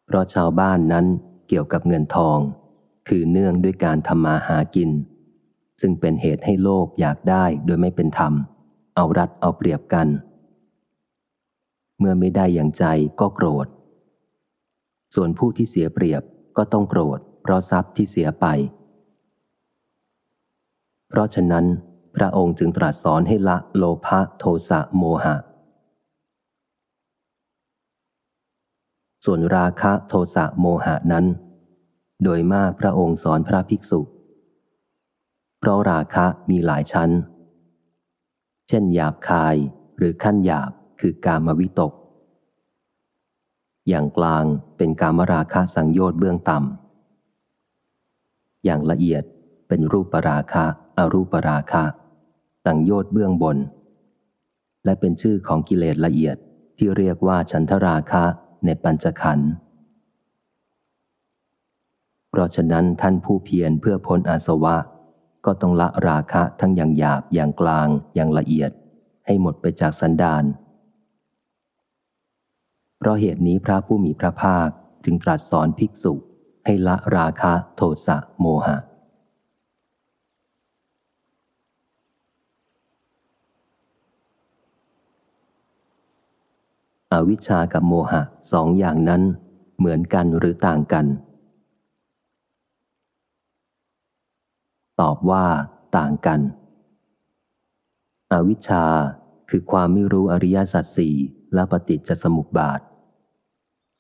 [0.06, 1.06] เพราะชาวบ้านนั้น
[1.48, 2.40] เกี่ยวกับเงินทอง
[3.08, 4.92] คือเนื่องด้วยการทำมาหากิน
[5.82, 8.34] ซึ่งเป็นเหตุให้โลภอยากได้โดยไม่เป็นธรรม
[8.96, 10.08] เอารัดเอาเปรียบกัน
[12.00, 12.86] เมื่อไม่ได้อย่างใจ
[13.20, 13.68] ก็โกรธ
[15.16, 16.24] ส่วนผู้ที่เสียเปรียบ
[16.58, 18.46] ก็ต้องโกรธ ราะทรัพย์ที่เสียไป
[21.10, 21.66] เพราะฉะนั้น
[22.16, 25.36] พระองค์จึงตรัสสอนให้ละโลภะโทสะโมหะ
[29.26, 31.26] ส่วนราคะโทสะโมหะนั้น
[32.24, 34.02] โดยมากพระองค์สอนพระภิกษุ
[35.60, 37.10] เพราะราคะมีหลายชั้น
[38.68, 39.56] เช่นหยาบคาย
[39.98, 41.94] หรือขั้นหยาบคือกามวิตก
[43.88, 44.46] อย่างกลาง
[44.78, 46.79] เป็นกามราคะสังโยชน์เบื้องต่ำ
[48.66, 49.24] อย่างละเอียด
[49.68, 50.66] เป็นรูปราคะ
[50.98, 51.84] อรูปราคะ
[52.66, 53.58] สังโยชน์เบื้องบน
[54.86, 56.38] และเป็นชื่อของกิเลสละเอียด
[56.78, 58.24] ที่เรียกว่าฉันทราคะ
[58.66, 59.50] ในปัญจขันธ์
[62.30, 64.78] เพราะฉะนั้นท่านผู้เพียรเพื่อพ้นอาสวะ
[65.46, 68.72] ก็ต้องละราคะทั้งอย่างหยาบอย่างกลางอย่างละเอียด
[69.26, 70.44] ให้หมดไปจากสันดาน
[72.98, 74.70] เพราะเหตุนี้พระผู้มีพระภาค
[75.06, 76.14] จึงตรัสสอนภิกษุ
[76.70, 78.78] ให้ละราคะโทสะโมหะ
[87.12, 89.22] อวิชชากับโมหะสองอย่างนั้น
[89.78, 91.06] เหมือนกันหรือต่างกัน
[95.02, 95.46] ตอบว่า
[95.98, 96.40] ต่างกัน
[98.32, 98.86] อวิชชา
[99.50, 101.16] คือความไม่รู้อริยสัจสี่
[101.54, 102.82] และปฏิจจสมุปบาท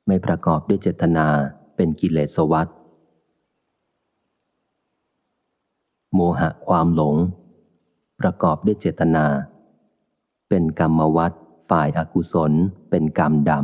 [0.08, 1.29] ไม่ประกอบด้วยเจตนา
[1.80, 2.68] เป็นกิเลสวัฏ
[6.13, 7.15] โมหะความหลง
[8.20, 9.26] ประกอบด้วยเจตนา
[10.50, 11.34] เป็นกรรมวัฏ
[11.70, 12.52] ฝ่ายอากุศล
[12.89, 13.62] เป็นกรรมดำ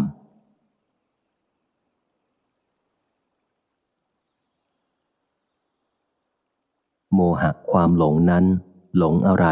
[7.14, 8.46] โมหะความหลงนั้น
[8.98, 9.48] หลงอะไร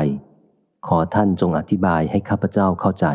[0.87, 3.05] ขอท่านจงอธิบายให้ข้าพเจ้าเข้าใจ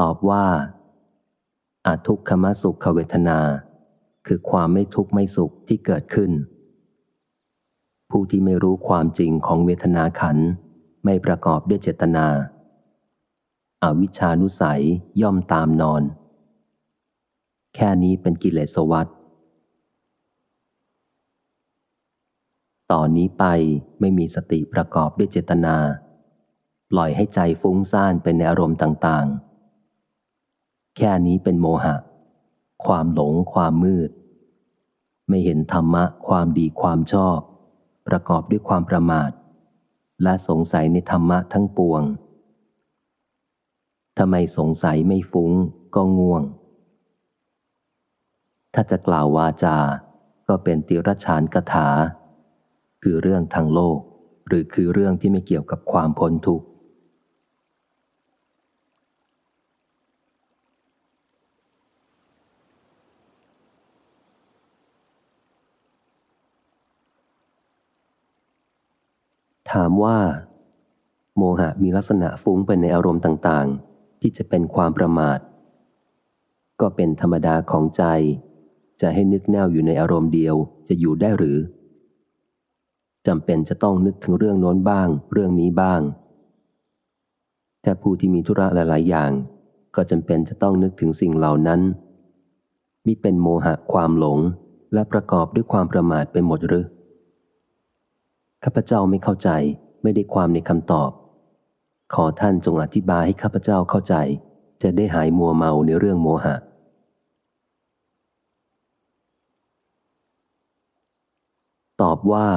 [0.00, 0.44] ตอบว่า
[1.86, 3.38] อาทุกขมสุขเวทนา
[4.26, 6.32] คือความไม่ทุกข์ไม่สุขที่เกิดขึ้น
[8.10, 10.38] ผู้ที่ไม่รู้ความจริงของเวทนาขัน
[11.04, 12.26] ไม่ประกอบด้วยเจตนา
[13.82, 14.82] อาวิชานุสัย
[15.22, 16.02] ย่อมตามนอน
[17.74, 19.08] แค่นี้เป็นกิเลสวัฏ
[22.90, 23.44] ต่อนนี้ไป
[24.00, 25.76] ไม่มีสติประกอบด้วยเจตนา
[26.90, 29.43] ปล่อยให้ใจฟุ้งซ่านเป็นในอารมณ์ต่างๆ
[30.96, 31.96] แค่นี้เป็นโมหะ
[32.84, 34.10] ความหลงความมืด
[35.28, 37.38] ไม่เห็นธรรมะความดีความชอบ
[38.08, 39.30] ประกอบด้วยความประมาท
[40.22, 42.02] และสงสัยในธรรมะทั้งปวง
[44.18, 45.52] ทำไมสงสัยไม่ฟุ้ง
[45.94, 46.42] ก็ง่วง
[48.74, 49.78] ถ้าจะกล่าววาจา
[50.48, 51.88] ก็เป็นติรชานกถา
[53.02, 53.98] คือเรื่องทางโลก
[54.46, 56.66] หรือคือเรื่องที่ไม่เกี่ยวกับความพ้นทุกข์
[69.74, 70.18] ถามว่า
[71.36, 75.38] โมหะมีลักษณะฟุ้งไปในอารมณ์ต่างๆ ที่จะเป็นความประมาท
[76.80, 78.04] ก็เป็นธรรมดาของใจ
[79.00, 80.54] จะให้นึกแนวอยู่ในอารมณ์เดียว
[80.88, 81.58] จะอยู่ได้หรือ
[83.26, 86.00] จำเป็นจะต้องนึกถึงเรื่องโน้นบ้าง เรื่องนี้บ้าง
[87.84, 89.30] ถ้าผู้ที่มีธุระหลาย ๆ อย่าง
[89.96, 91.80] ก็จำเป็นจะต้องนึกถึงสิ่งเหล่านั้น
[93.06, 94.38] มิเป็นโมหะความหลง
[94.94, 96.86] และประกอบด้วยความประมาทไปหมดหรือ
[98.64, 99.50] ข้าพเจ้าไม่เข้าใจ
[100.02, 101.10] ไม่ได้ความในคำตอบ
[102.14, 104.14] ขอท่านจงอธิบายให้ข้าพเจ้าเข้าใจ
[104.82, 106.56] จะได้หายมัวเมาในเรื่องโมหะ
[112.02, 112.48] ตอบว่า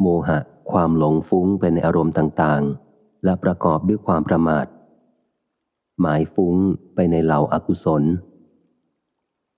[0.00, 0.38] โมหะ
[0.70, 4.66] ความหลงฟุ้งเป็นในอารมณ์ต่างๆ และประกอบด้วยความประมาท
[6.00, 6.54] หมายฟุ้ง
[6.94, 8.02] ไปในเหล่าอากุศล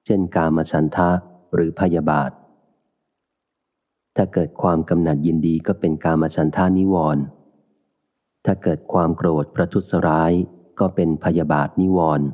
[0.04, 1.10] เช่นกามฉันทะ
[1.54, 2.30] หรือพยาบาท
[4.20, 7.22] ถ้าเกิดความกำหนัดยินดีก็เป็นกามฉันทานิวรณ์
[8.44, 10.32] ถ้าเกิดความโกรธประทุษร้าย
[10.80, 12.26] ก็เป็นพยาบาทนิวรณ์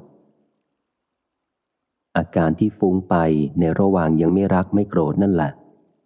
[2.16, 3.14] อาการที่ฟุ้งไป
[3.58, 5.50] ในระหว่างยังไม่รักไม่โกรธนั่นแหละ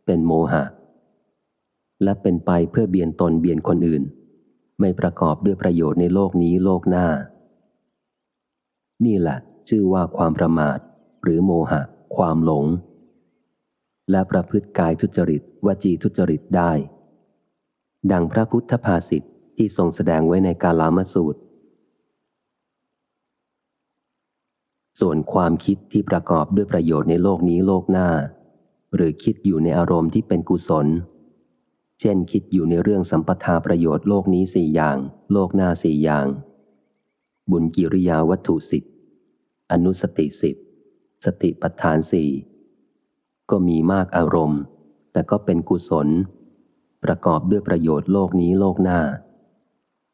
[0.06, 0.64] เป็นโมหะ
[2.02, 4.02] และเป็นไปเพื่อเบียนตนเบียนคนอื่น
[4.80, 7.06] ไม่ประกอบด้วยประโยชน์ในโลกนี้โลกหน้า
[9.04, 9.38] นี่แหละ
[9.68, 10.78] ชื่อว่าความประมาท
[11.22, 11.80] หรือโมหะ
[12.16, 12.66] ความหลง
[14.10, 16.72] และประพฤติกายทุจริตวจีทุจริตได้
[18.12, 19.22] ดังพระพุทธภาษิต
[19.56, 21.40] ที่ทรงแสดงไว้ในกาลามสูตร
[25.00, 28.08] ส่วนความคิดที่ประกอบด้วยประโยชน์ในโลกนี้โลกหน้า
[28.94, 30.86] หรือคิดอยู่ในอารมณ์ที่เป็นกุศล
[32.00, 34.96] เช่นคิดอยู่ในเรื่องสัมปทาประโยชน์โลกนี้สี่อย่าง
[35.32, 36.26] โลกหน้าสี่อย่าง
[37.50, 38.84] บุญกิริยาวัตถุสิบ
[39.72, 40.56] อนุสติสิบ
[41.24, 42.28] สติปัฏฐานสี่
[43.50, 44.60] ก็มีมากอารมณ์
[45.12, 46.08] แต่ก็เป็นกุศล
[47.04, 49.00] ประกอบด้วยประโยชน์โลกนี้โลกหน้า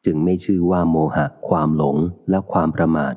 [0.05, 1.97] จึงไม่ชื่อว่าโมหะ ความหลง
[2.29, 3.15] และความประมาท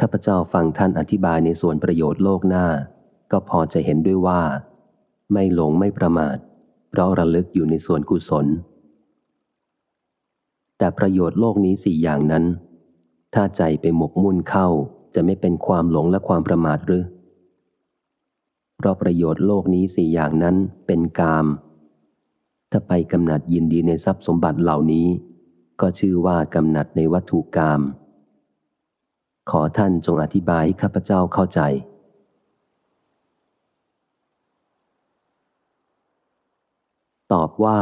[0.00, 2.66] ข้าพเจ้าฟังท่านอธิบายในส่วนประโยชน์โลกหน้า
[3.32, 4.42] ก็พอจะเห็นด้วยว่า
[5.32, 6.36] ไม่หลงไม่ประมาท
[6.90, 8.46] เพราะระลึกอยู่ในส่วนกุศล
[10.78, 12.44] แต่ประโยชน์โลกนี้สี่อย่างนั้น
[13.34, 14.68] ถ้าใจไปหมกมุ่นเข้า
[15.14, 17.04] จะไม่เป็นความหลงและความประมาทหรือ
[18.76, 21.46] เพราะประโยชน์โลกนี้สี่อย่างนั้นเป็นกาม
[22.70, 25.06] ถ้าไปกำหนัดยินดีในทรัพย์สมบัติเหล่านี้
[25.80, 27.80] ก็ชื่อว่ากำหนัดในวัตถุกรรม
[29.50, 31.60] ขอท่านจงอธิบายให้ข้าพเจ้าเข้าใจ
[37.32, 37.78] ตอบว่า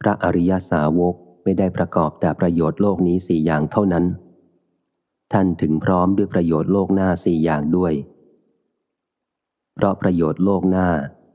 [0.00, 1.14] พระอริยสาวก
[1.48, 4.04] ไม่ได้ประกอบแต่ประโยชน์โลกนี้สี่อย่างเท่านั้น
[5.32, 7.92] ท่านถึงพร้อมด้วยประโยชน์โลกหน้าสี่อย่างด้วย
[9.74, 10.88] เพราะประโยชน์โลกหน้า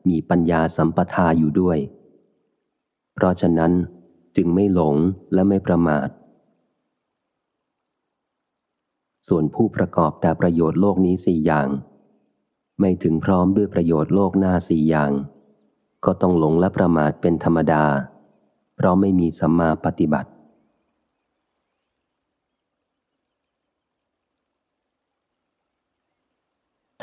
[0.10, 1.78] มีปัญญาสัมปทาอยู่ด้วย
[3.14, 3.72] เพราะฉะนั้น
[4.36, 4.96] จึงไม่หลง
[5.34, 6.10] และไม่ประมาท
[9.28, 11.68] ส่วนผู้ประกอบแต่ประโยชน์โลกนี้สี่อย่าง
[12.80, 15.12] ไม่ถึงพร้อมด้วยประโยชน์โลกหน้าสี่อย่าง
[16.06, 17.86] ก็ต้องหลงและประมาทเป็นธรรมดา
[18.84, 20.30] ราะไม่มีสัมมาปฏิบัติ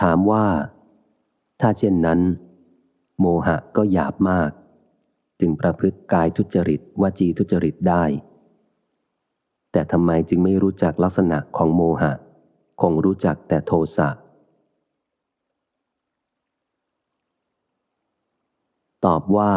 [0.00, 0.46] ถามว่า
[1.60, 2.20] ถ้าเช่นนั้น
[3.20, 4.50] โมหะก็หยาบมาก
[5.40, 8.04] จึงประพฤติกายทุจริตวจีทุจริตได้
[9.72, 12.12] แต่ทำไมจึงไม่รู้จักลักษณะของโมหะ
[12.80, 14.08] คงรู้จักแต่โทสะ
[19.04, 19.52] ตอบว่า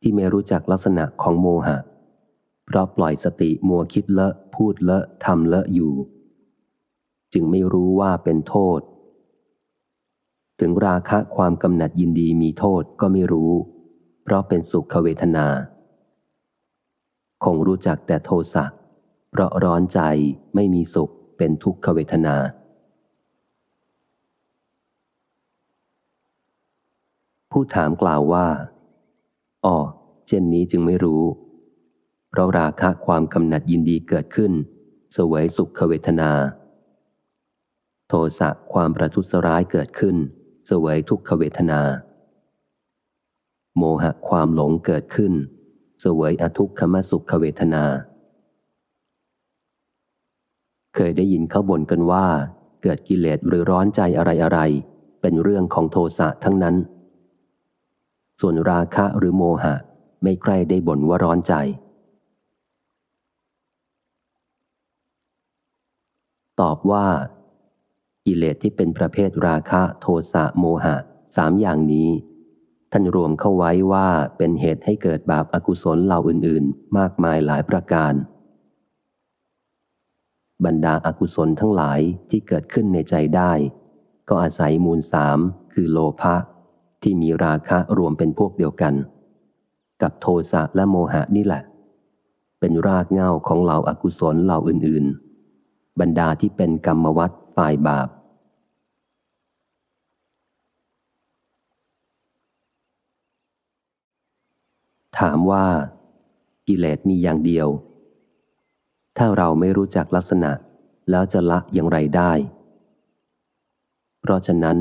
[0.00, 1.78] ที่ไม่รู้จักลักษณะของโมหะ
[2.66, 5.94] เพราะปล่อยสติมัวคิดเลอะ พูดเลอะทำเลอะอยู่
[7.32, 8.80] จึงไม่รู้ว่าเป็นโทษ
[10.60, 13.52] ถึงราคะความกำหนัดยินดีมีโทษก็ไม่รู้
[14.24, 15.46] เพราะเป็นสุขเวทนา
[17.44, 18.64] คงรู้จักแต่โทสะ
[19.30, 20.00] เพราะร้อนใจ
[20.54, 22.36] ไม่มีสุขเป็นทุกขเวทนา
[27.50, 28.46] ผู้ถามกล่าวว่า
[29.64, 29.76] อ๋อ
[30.26, 31.22] เช่นนี้จึงไม่รู้
[32.30, 34.52] เพราะราคะความกำหนัดยินดีเกิดขึ้น
[35.16, 36.30] สวยสุขเวทนา
[38.08, 40.16] โทสะความประทุษร้ายเกิดขึ้น
[40.70, 41.80] สวยทุกขเวทนา
[43.76, 45.32] โมหะความหลงเกิดขึ้น
[46.04, 47.84] สวยอทุกขมสุขเวทนา
[50.94, 52.26] เคยได้ยินเขาบ่นกันว่า
[52.82, 54.60] เกิดกิเลสหรือร้อนใจอะไรอะไร
[55.20, 56.76] เป็นเรื่องของโทสะทั้งนั้น
[58.40, 59.74] ส่วนราคะหรือโมหะ
[60.22, 61.54] ไม่ใครได้บ่นว่าร้อนใจ
[66.60, 67.06] ตอบว่า
[68.24, 70.96] กิเลสที่เป็นประเภทราคะโทสะโมหะ
[71.36, 72.10] สามอย่างนี้
[72.92, 78.12] ท่านรวมเข้าไว้ว่าเป็นเหตุให้เกิดบาปอากุศลเหล่าอื่น ๆ มากมายหลายประการ
[80.64, 83.52] บรรดาอากุศลทั้งหลายที่เกิดขึ้นในใจได้
[84.28, 85.38] ก็อาศัยมูลสาม
[85.72, 86.34] คือโลภะ
[87.02, 88.94] ที่มีราคะรวมเป็นพวกเดียวกัน
[90.02, 91.62] กับโทสะและโมหะนี่แหละ
[92.60, 95.04] เป็นรากเหง้าของเหล่าอากุศลเหล่าอื่น
[95.54, 98.08] ๆ บรรดาที่เป็นกรรมวัฏฝ่ายบาป
[105.18, 105.66] ถามว่า
[106.66, 107.68] กิเลสมีอย่างเดียว
[109.16, 110.52] ถ้าเราไม่รู้จักลักษณะ
[111.10, 112.32] แล้วจะละอย่างไรได้
[114.20, 114.78] เพราะฉะนั้น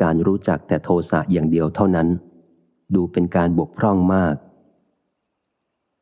[0.00, 2.08] การรู้จักแต่โทสะอย่างเดียวเท่านั้น
[2.94, 4.36] ดูเป็นการบกพร่องมาก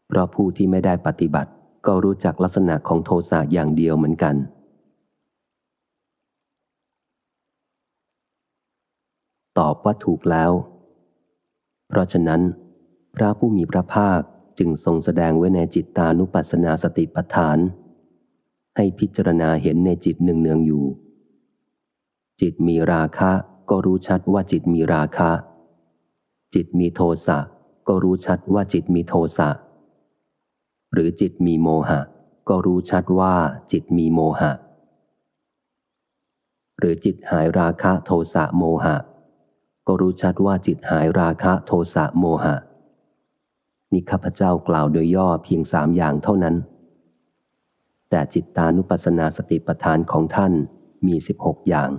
[0.08, 1.50] เพราะผู้ที่ไม่ได้ปฏิบัติ
[1.86, 4.36] ก็รู้จักลักษณะของโทสะอย่างเดียวเหมือนกัน
[9.58, 10.52] ตอบว่าถูกแล้ว
[11.88, 12.40] เพราะฉะนั้น
[13.16, 14.20] พระผู้มีพระภาค
[14.58, 17.58] จึงทรงแสดงไว้ในจิตตานุปัสสนาสติปัฏฐาน
[18.76, 20.84] ให้พิจารณาเห็นในจิตหนึ่งเนืองอยู่
[22.40, 23.32] จิตมีราคะ
[23.70, 25.30] ก็รู้ชัดว่าจิตมีราคะ
[26.54, 27.38] จิตมีโทสะ
[27.88, 29.48] ก็รู้ชัดว่าจิตมีโทสะ
[30.92, 32.00] หรือจิตมีโมหะ
[32.48, 33.34] ก็รู้ชัดว่า
[33.72, 34.52] จิตมีโมหะ
[36.78, 38.96] หรือจิตหายราคะโทสะโมหะ
[39.86, 42.54] ก็รู้ชัดว่าจิตหายราคะโทสะโมหะ
[43.92, 46.56] นี่ข้าพเจ้ากล่าวโดยย่อเพียงสามอย่างเท่านั้น
[48.10, 50.52] แต่จิตตานุปัสสนาสติปัฏฐานของท่าน
[51.06, 51.90] มีสิบหกอย่าง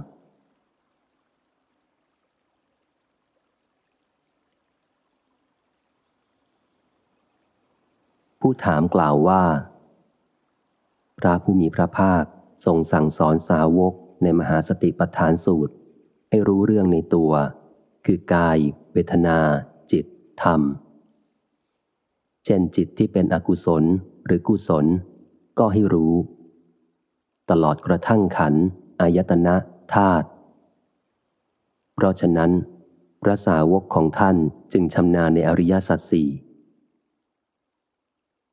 [8.42, 9.44] ผู้ถามกล่าวว่า
[11.20, 12.24] พระผู้มีพระภาค
[12.66, 15.74] ทรงสั่งสอนสาวกในมหาสติปัฏฐานสูตร
[16.30, 17.32] ให้รู้เรื่องในตัว
[18.06, 18.58] คือกาย
[18.94, 19.40] เวทนา
[19.92, 20.06] จิต
[20.44, 20.62] ธรรม
[22.46, 23.84] เช่นจิตที่เป็นอกุศล
[24.26, 24.86] หรือกุศล
[25.60, 26.14] ก็ให้รู้
[27.50, 28.54] ตลอดกระทั่งขัน
[29.02, 29.56] อายตนะ
[29.94, 30.28] ธาตุ
[31.96, 32.52] เพราะฉะนั้น
[33.24, 34.38] พระสาวกของท่าน
[34.74, 36.30] จึงชำนาญในอริยสัจสี่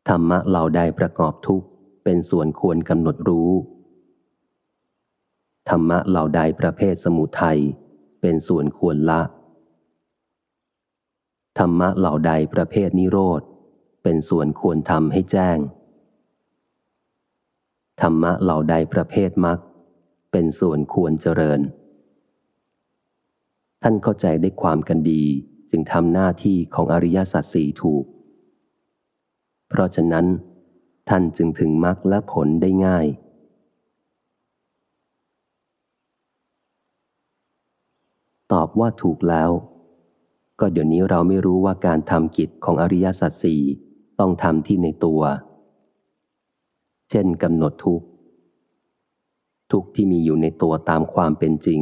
[0.09, 1.66] ธรรมะเหล่าใดประกอบทุกข์
[2.04, 3.50] เป็นส่วนควรกำหนดรู้
[5.70, 7.61] ธรรมะเหล่าใดประเภทสมุทัย
[8.20, 9.20] เป็นส่วนควรละ
[11.59, 13.42] ธรรมะเหล่าใดประเภทนิโรธ
[14.02, 15.59] เป็นส่วนควรทำให้แจ้ง
[18.02, 19.59] ธรรมะเหล่าใดประเภทมรรค
[20.32, 21.61] เป็นส่วนควรเจริญ
[23.82, 25.24] ท่านเข้าใจได้ความกันดี
[25.70, 28.04] จึงทำหน้าที่ของอริยสัจสี่ถูก
[29.69, 30.27] เพราะฉะนั้น
[31.09, 33.07] ท่านจึงถึงมรรคและผลได้ง่าย
[38.53, 39.51] ตอบว่าถูกแล้ว
[40.61, 43.61] ก็เดี๋ยวนี้เราไม่รู้ว่าการทำกิจของอริยสัจสี่
[44.21, 45.21] ต้องทำที่ในตัว
[47.11, 48.03] เช่นกำหนดทุก
[49.73, 51.81] ทุกที่มีอยู่ในตัวตามความเป็นจริง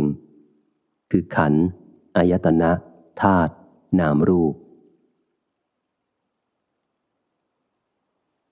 [1.11, 1.63] คือขันธ์
[2.17, 2.71] อายตนะ
[3.21, 3.53] ธาตุ
[4.01, 4.55] นามรูป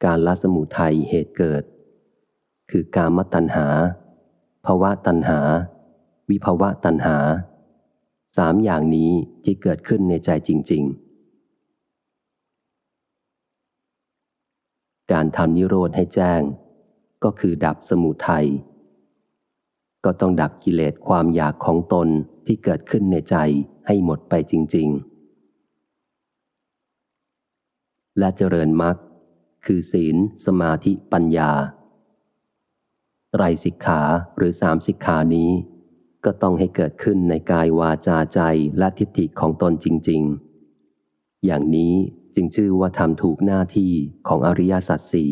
[0.05, 1.63] การละสมุทัยเหตุเกิด
[2.71, 3.67] คือกามตัณหา
[4.67, 5.41] ภาวะตัณหา
[6.31, 7.17] วิภาวะตัณหา
[8.37, 9.11] สามอย่างนี้
[9.45, 11.05] ที่เกิดขึ้นในใจจริง ๆ
[15.13, 16.41] การทำนิโรธให้แจ้ง
[17.25, 18.47] ก็คือดับสมุทัย
[20.05, 22.09] ก็ต้องดับกิเลสความอยากของตน
[22.47, 23.37] ที่เกิดขึ้นในใจ
[23.87, 24.89] ให้หมดไปจริง
[27.33, 28.97] ๆ และเจริญมรรค
[29.65, 31.53] คือศีล สมาธิปัญญา
[33.33, 34.01] ไตรสิกขา
[34.37, 35.51] หรือสามสิกขานี้
[36.25, 38.41] ก็ต้องให้เกิดขึ้นในกายวาจาใจ
[38.79, 40.23] และทิฏฐิของตนจริง
[40.85, 41.95] ๆ อย่างนี้
[42.35, 43.93] จึงชื่อว่าทำถูกหน้าที่
[44.29, 45.31] ของอริยสัจสี่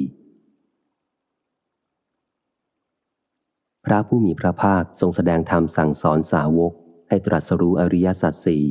[3.85, 6.73] พระผู้มีพระภาคทรงแสดงธรรมสั่งสอนสาวก
[7.09, 8.65] ให้ตรัสรู้อริยสัจสี่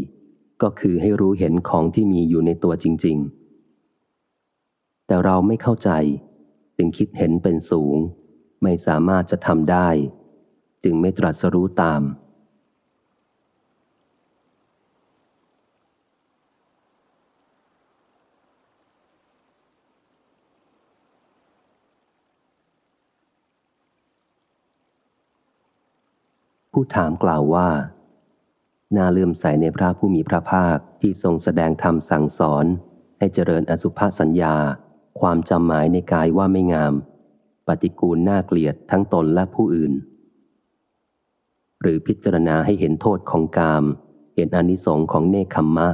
[0.62, 3.41] ก็คือให้รู้เห็นของที่มีอยู่ในตัวจริง ๆ
[5.12, 5.92] แต่เราไม่เข้าใจ
[6.78, 7.98] จึงคิดเห็นเป็นสูง
[8.64, 9.90] ไม่สามารถจะทำได้
[10.84, 12.02] จึงไม่ตรัสรู้ตาม
[26.72, 27.70] ผู้ถามกล่าวว่า
[28.96, 32.66] น่าเลื่อมใสในพระผู้มีพระภาคที่ทรงแสดงธรรมสั่งสอน
[33.18, 34.58] ให้เจริญอสุภสัญญา
[35.20, 36.94] ความจำหมายในกายว่าไม่งาม
[37.68, 39.94] ปฏิกูลน่าเกลียดทั้งตนและผู้อื่น
[41.82, 43.84] หรือพิจารณาให้เห็นโทษของกาม
[44.36, 45.90] เห็นอนิสงของเนคขมมะ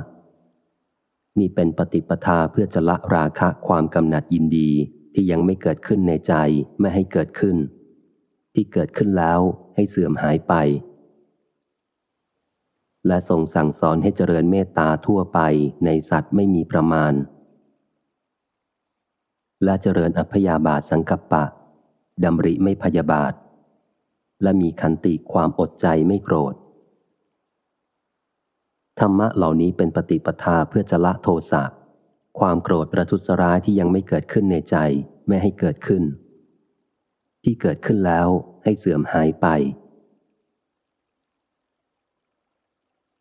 [1.39, 4.69] นี่เป็นปฏิปทาเพื่อจะละราคะความกำหนัดยินดี
[5.13, 6.33] ที่ยังไม่เกิดขึ้นในใจ
[6.79, 7.57] ไม่ให้เกิดขึ้น
[8.53, 9.39] ที่เกิดขึ้นแล้ว
[9.75, 10.53] ให้เสื่อมหายไป
[13.07, 15.39] และทรงสั่งสอนให้เจริญเมตตาทั่วไป
[15.85, 17.13] ในสัตว์ไม่มีประมาณ
[19.63, 21.43] และเจริญอัพยาบาทสังกัปปะ
[22.23, 23.33] ดำริไม่พยาบาท
[24.43, 26.55] และมีคันติความอดใจไม่โกรธ
[28.99, 31.63] ธรรมะเหล่านี้เป็นปฏิปทาเพื่อจะละโทสะ
[32.39, 34.75] ความโกรธประทุษร้ายที่ยังไม่เกิดขึ้นในใจ
[35.27, 36.03] ไม่ให้เกิดขึ้น
[37.43, 38.27] ที่เกิดขึ้นแล้ว
[38.63, 39.47] ให้เสื่อมหายไป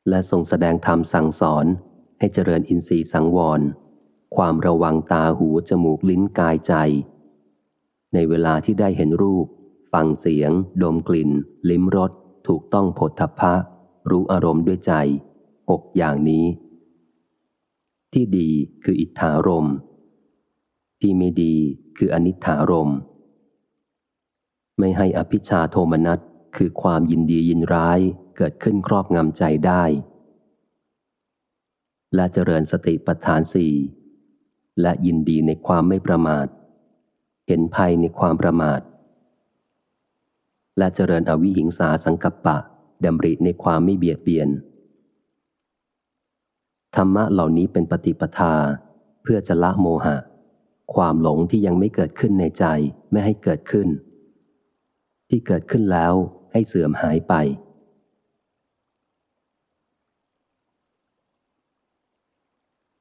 [0.08, 1.66] และทรงแสดงธรรมสั่งสอน
[2.18, 3.60] ให้เจริญอินทรีย์สังวร
[4.34, 6.74] ความระวังตาหูจมูกลิ้นกายใจ
[8.14, 9.46] ในเวลาที่ได้เห็นรูป
[9.92, 10.50] ฟังเสียง
[10.82, 11.30] ดมกลิ่น
[11.70, 12.12] ลิ้มรส
[12.46, 13.54] ถูกต้องผลทพะ
[14.10, 14.92] รู้อารมณ์ด้วยใจ
[15.70, 16.44] หกอย่างนี้
[18.12, 18.50] ที่ดี
[18.84, 19.66] คืออิทธารม
[21.00, 21.54] ที่ไม่ดี
[21.96, 22.90] คืออนิถารม
[24.78, 26.20] ไม่ให้อภิชาโทมนัส
[26.56, 28.00] คือความยินดียินร้าย
[28.36, 29.84] เกิดขึ้นครอบงำใจได้
[32.14, 33.74] และเจริญสติปัฏฐานสี่
[34.80, 36.46] และยินดีในความไม่ประมาท
[37.46, 38.80] เห็นภัยในความประมาท
[40.78, 42.56] และเจริญอวิหิงสาสังกัปปะ
[43.04, 44.48] ดำริในความไม่เบียดเบียน
[46.96, 48.54] ธรรมะเหล่านี้เป็นปฏิปทา
[49.22, 50.16] เพื่อจะละโมหะ
[50.94, 52.64] ความหลงที่ยังไม่เกิดขึ้นในใจ
[53.10, 53.88] ไม่ให้เกิดขึ้น
[55.28, 56.14] ที่เกิดขึ้นแล้ว
[56.52, 57.34] ให้เสื่อมหายไป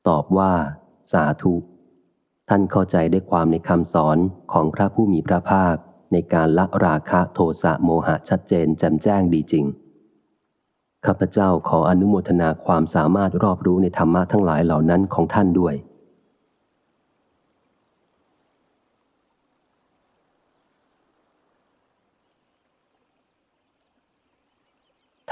[0.07, 0.53] ตอบว่า
[1.11, 1.53] สาธุ
[2.49, 4.17] ท่านเข้าใจได้ความในคำสอน
[4.51, 5.75] ของพระผู้มีพระภาค
[6.11, 9.65] ในการละราคะโทสะโมหะชัดเจนแจ่มแจ้งดีจริง
[11.05, 15.75] ข้าพเจ้าขออนุโมทนาความสามารถรอบรู้ในธรรมะทั้งหลายเหล่านั้นของท่านด้วย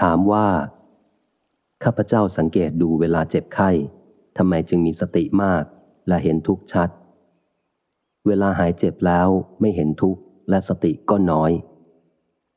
[0.01, 0.47] ถามว่า
[1.84, 3.69] ข้าพเจ้าสังเกตดูเวลาเจ็บไข้
[4.38, 5.64] ทำไมจึงมีสติมาก
[6.08, 6.90] และเห็นทุกข์ชัด
[8.28, 9.28] เวลาหายเจ็บแล้ว
[9.60, 11.52] ไม่เห็นทุกข์และสติก็น้อย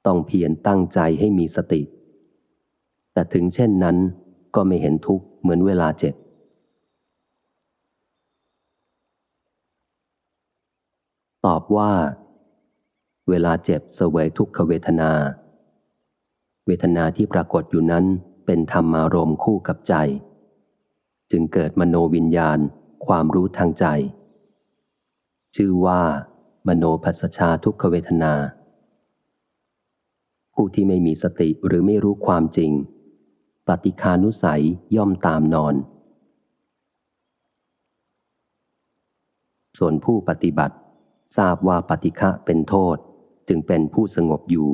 [0.07, 1.83] ต้องเพียรตั้งใจให้มีสติ
[3.13, 3.97] แต่ถึงเช่นนั้น
[4.55, 6.15] ก็ไม่เห็นทุกข์เหมือนเวลาเจ็บ
[11.47, 11.93] ตอบว่า
[13.29, 15.13] เวลาเจ็บเสวยทุกขเวทนา
[16.67, 18.05] เวทนาที่ปรากฏอยู่นั้น
[18.47, 19.95] เป็นธรรมารมคู่กับใจ
[21.31, 22.59] จึงเกิดมโนวิญญาณ
[23.07, 23.85] ความรู้ทางใจ
[25.57, 26.03] ชื่อว่า
[26.69, 28.35] มโนภัสชาทุกขเวทนา
[30.55, 32.73] ผู้ที่ไม่มีสติหรือไม่รู้ความจริง
[33.69, 34.65] ปฏิคานุสัย
[34.97, 35.75] ย่อมตามนอน
[39.79, 40.77] ส่วนผู้ปฏิบัติ
[41.37, 42.97] ทราบว่าปฏิฆะเป็นโทษ
[43.49, 44.71] จึงเป็นผู้สงบอยู่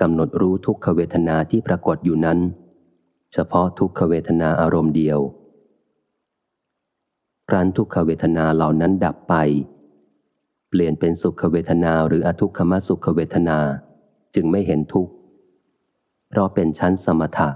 [0.00, 2.38] กำหนดรู้ทุกขเวทนาที่ปรากฏอยู่นั้น
[3.32, 5.20] เฉพาะทุกขเวทนาอารมณ์เดียว
[7.52, 9.34] รันทุกขเวทนาเหล่านั้นดับไป
[10.68, 13.58] เปลี่ยนเป็นสุขเวทนาหรืออทุกขมสุขเวทนา
[14.34, 15.12] จึงไม่เห็นทุกข์
[16.28, 17.50] เพราะเป็นชั้นสมถะ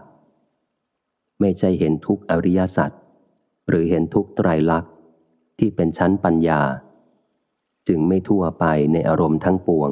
[1.41, 2.91] ไม่ใช่เห็นทุกอริยสัจ
[3.69, 4.93] หรือเห็นทุกไตรลักษณ์
[5.59, 6.61] ที่เป็นชั้นปัญญา
[7.89, 9.91] จึงไม่ทั่วไปในอารมณ์ทั้งปวง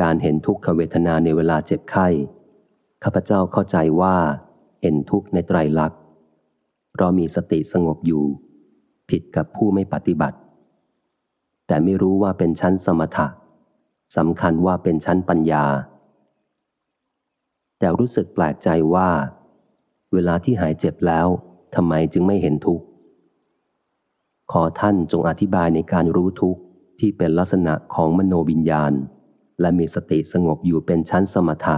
[0.00, 2.08] การเห็นทุกขเวทนาในเวลาเจ็บไข้
[3.04, 4.16] ข้าพเจ้าเข้าใจว่า
[4.82, 6.00] เห็นทุกข์ในไตรลักษณ์
[6.92, 8.24] เพราะมีสติสงบอยู่
[9.10, 10.38] ผิดกับผู้ไม่ปฏิบัติ
[11.66, 13.26] แต่ไม่รู้ว่าเป็นชั้นสมถะ
[14.16, 15.64] สำคัญว่าเป็นชั้นปัญญา
[17.78, 19.10] แต่รู้สึกแปลกใจว่า
[20.12, 21.26] เวลาที่หายเจ็บแล้ว
[21.74, 22.84] ทำไมจึงไม่เห็นทุกข์
[24.52, 26.60] ขอท่านจงอธิบายในการรู้ทุกข์
[26.98, 28.92] ที่เป็นลักษณะของมโนวิญญาณ
[29.60, 31.76] และมีสติสงบอยู่เป็นชั้นสมถะ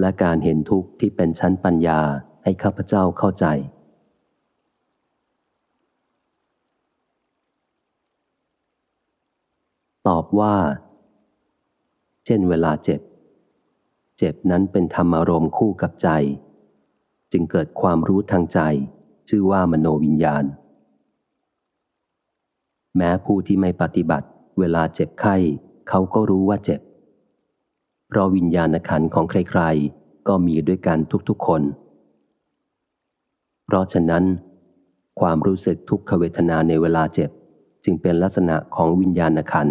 [0.00, 2.00] และการเห็นทุกข์ที่เป็นชั้นปัญญา
[2.42, 3.46] ให้ข้าพเจ้าเข้าใจ
[10.08, 10.56] ตอบว่า
[12.24, 13.00] เช่นเวลาเจ็บ
[14.18, 16.08] เจ็บนั้นเป็นธรรมารมณ์คู่กับใจ
[17.32, 18.60] จึงเกิดความรู้ทางใจ
[19.28, 20.44] ชื่อว่ามโนวิญญาณ
[22.96, 25.36] แม้ผู้ที่ไม่ปฏิบัติ เวลาเจ็บไข้
[25.88, 26.80] เขาก็รู้ว่าเจ็บ
[28.08, 31.62] เพราะวิญญาณขันของใครๆ ก็มีด้วยกันทุกๆคน
[33.64, 34.24] เพราะฉะนั้น
[35.20, 37.30] ความรู้สึกทุกขเวทนาในเวลาเจ็บ
[37.84, 39.68] จึงเป็นลักษณะของวิญญาณขัน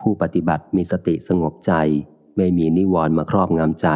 [0.00, 1.72] ผู้ปฏิบัติมีสติสงบใจ
[2.36, 3.88] ไม่มีนิวรณ์มาครอบงำใจ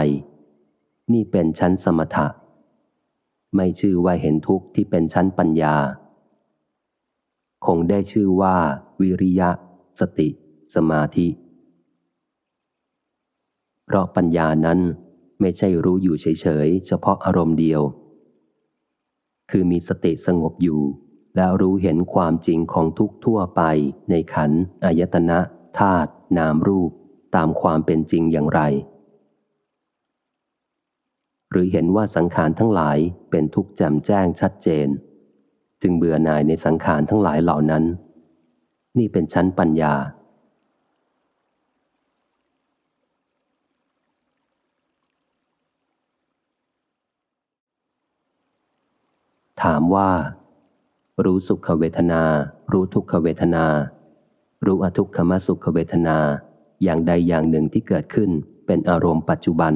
[1.12, 2.26] นี่เป็นชั้นสมถะ
[3.56, 5.76] ไม่ชื่อว่าเห็นทุกข์ที่เป็นชั้นปัญญา
[7.66, 8.56] คงได้ชื่อว่า
[9.00, 9.50] วิริยะ
[10.00, 10.28] สติ
[10.74, 11.28] สมาธิ
[13.84, 14.78] เพราะปัญญานั้น
[15.40, 17.82] ไม่ใช่รู้อยู่เฉยๆ เฉพาะอารมณ์เดียว
[19.50, 20.80] คือมีสติสงบอยู่
[21.36, 23.62] แล้วรู้เห็นความจริงของทุกทั่วไป
[24.10, 24.50] ในขัน
[24.84, 25.38] อายตนะ
[25.78, 26.90] ธาตุนามรูป
[27.36, 28.60] ตามความเป็นจริงอย่างไร
[31.50, 32.98] หรือเห็นว่าสังขารทั้งหลาย
[33.30, 34.88] เป็นทุกข์แจ่มแจ้งชัดเจน
[35.82, 37.84] จึงเบื่อหน่ายในสังขารทั้งหลายเหล่านั้น
[39.00, 39.94] นี่เป็นชั้นปัญญา
[49.62, 50.10] ถามว่า
[51.24, 52.22] รู้สุขเวทนา
[52.72, 53.66] รู้ทุกขเวทนา
[54.66, 56.18] รู้อทุกขมสุขเวทนา
[56.82, 58.30] อย่างใดอย่างหนึ่งที่เกิดขึ้น
[58.66, 59.74] เป็นอารมณ์ปัจจุบัน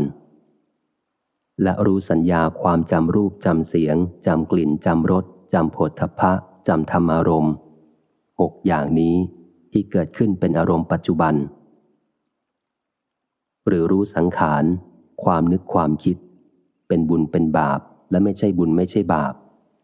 [1.62, 3.96] และรู้สัญญาความจำรูปจำเสียง
[4.26, 6.32] จำกลิ่นจำรสจำผลทพะ
[6.68, 7.54] จำธรรมารมณ์
[8.40, 9.14] หกอย่างนี้
[9.72, 11.34] ที่เกิดขึ้นเป็นอารมณ์ปัจจุบัน
[13.66, 14.64] หรือรู้สังขาร
[15.24, 16.16] ความนึกความคิด
[16.88, 17.80] เป็นบุญเป็นบาป
[18.10, 19.34] และไม่ใช่บุญไม่ใช่บาป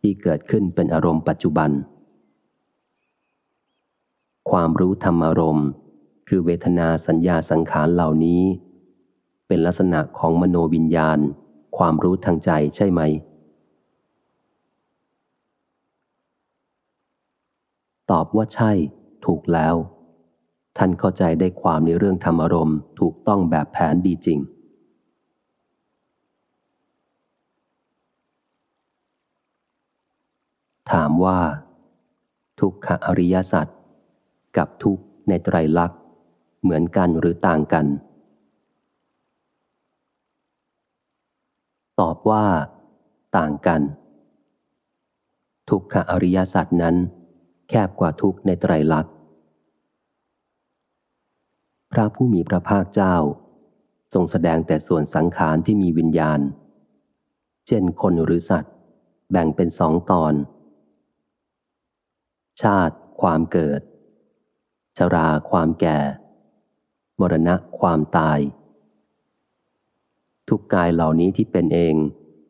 [0.01, 1.71] ที่เกิดขึ้นเป็นอารมณ์ปัจจุบัน
[4.51, 5.69] ความรู้ธรรมอารมณ์
[6.29, 8.43] คือเวทนาสัญญาสังขารเหล่านี้
[9.47, 11.19] เป็นลักษณะของมโนวิญญาณ
[11.77, 13.01] ความรู้ทางใจใช่ไหม
[18.11, 18.73] ตอบว่าใช่
[19.27, 19.75] ถูกแล้ว
[20.79, 24.39] ท่านเข้าใจได้ความในเรื่องธรรมารมณ์ถูกต้องแบบแผนดีจริง
[30.93, 31.39] ถามว่า
[32.61, 33.67] ทุกขอริยสัจ
[34.57, 34.99] กับทุก
[35.29, 36.01] ในไตรลักษณ์
[36.63, 37.87] เหมือนกันหรือต่างกัน
[42.01, 42.45] ตอบว่า
[43.37, 43.81] ต่างกัน
[45.71, 46.97] ทุกขอริยสัจนั้น
[47.73, 49.15] แคบกว่าทุกในไตรลักษณ์
[51.93, 53.17] พระผู้มีพระภาคเจ้า
[54.15, 56.41] ทรงแสดงแต่ส่วนสังขารที่มีวิญญาณ
[57.67, 58.75] เช่นคนหรือสัตว์
[59.31, 60.35] แบ่งเป็นสองตอน
[62.63, 63.81] ชาติ ความเกิด
[64.99, 65.99] ชรา ความแก่
[67.21, 68.39] มรณะ ความตาย
[70.49, 71.95] ทุกกายเหล่านี้ที่เป็นเอง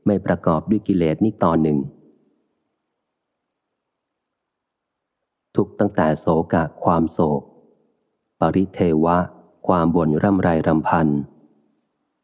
[0.07, 1.79] ไม่ประกอบด้วยกิเลสนี่ตอนหนึ่ง
[5.57, 7.43] ทุกตั้งแต่โศกะความโศก
[8.41, 9.17] ปริเทวะ
[9.67, 11.09] ความบ่นร่ำไรรำพัน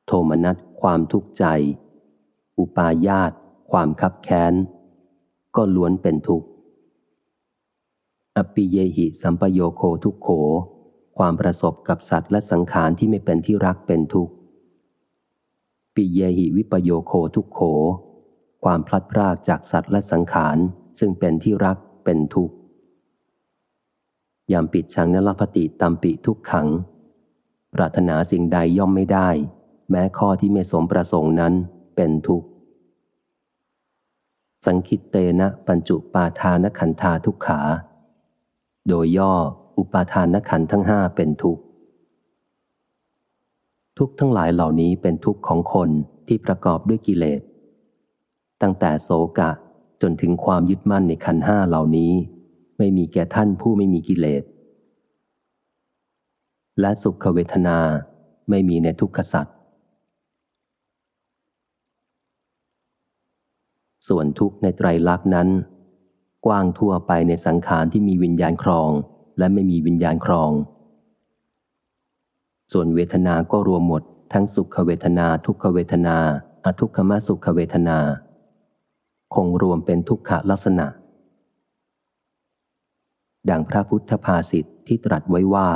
[0.07, 1.45] โทมนัสความทุกข์ใจ
[2.59, 3.33] อุปาญาต
[3.71, 4.55] ความคับแค้น
[5.57, 6.47] ก็ล้วนเป็นทุกข์
[8.37, 10.29] อปิเยหิสัมปโยโคทุกโข
[11.19, 14.33] ความประสบกับสัตว์และสังขารที่ไม่เป็นที่รักเป็นทุกข์
[15.95, 17.61] ปิเยหิวิปโยโคทุกโข
[18.65, 20.57] ความพลัดพรากจากสัตว์และสังขาร
[20.99, 22.56] ซึ่งเป็นที่รักเป็นทุกข์
[24.53, 26.69] ยามปิดชังนลพติตัมปิทุกขัง
[27.75, 29.29] ปรารถนาสิ่งใดย่อมไม่ได้
[29.91, 31.55] แม้ข้อที่ไม่สมประสงค์นั้น
[31.97, 32.49] เป็นทุกข์
[34.67, 37.61] สังคิตเตนะปัญจุปาทานขันธาทุกขา
[38.89, 39.35] โดยย่อ
[39.79, 41.63] อุปาทานขันทั้งห้าเป็นทุกข์
[43.99, 45.91] ทุกข์ทั้งหลายเหล่านี้เป็นทุกข์ของคน
[46.27, 47.41] ที่ประกอบด้วยกิเลส
[48.63, 49.51] ตั้งแต่โสกะ
[50.03, 52.13] จนถึงความยึดมั่นในขันห้าเหล่านี้
[52.79, 54.45] ไม่มีแก่ท่านผู้ไม่มีกิเลส
[56.81, 57.79] และสุขเวทนา
[58.51, 59.57] ไม่มีในทุกขสัตว์
[64.09, 65.49] ส่วนทุกข์ในไตรลักษณ์นั้น
[66.47, 68.91] กว้างทั่วไปในสังขารที่มีวิญญาณครอง
[69.39, 70.51] และไม่มีวิญญาณครอง
[72.73, 74.03] ส่วนเวทนาก็รวมหมด
[74.33, 76.19] ทั้งสุขเวทนาทุกขเวทนา
[76.65, 77.99] อทุกขมสุขเวทนา
[79.35, 80.87] คงรวมเป็นทุกขลักษณะ
[83.51, 85.69] ดังพระพุทธภาษิตทที่ตรัสไว้ว่า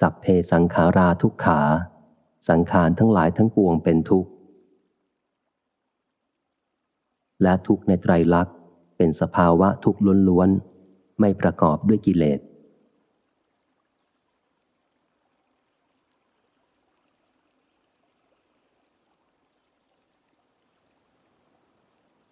[0.00, 1.60] สัพเพสังขาราทุกขา
[2.48, 4.30] สังขารทั้งหลายทั้งปวงเป็นทุกข์
[7.42, 8.56] และทุกข์ในไตรลักษณ์
[8.96, 12.40] เป็นสภาวะทุกข์ล้วนๆ ไม่ประกอบด้วยกิเลส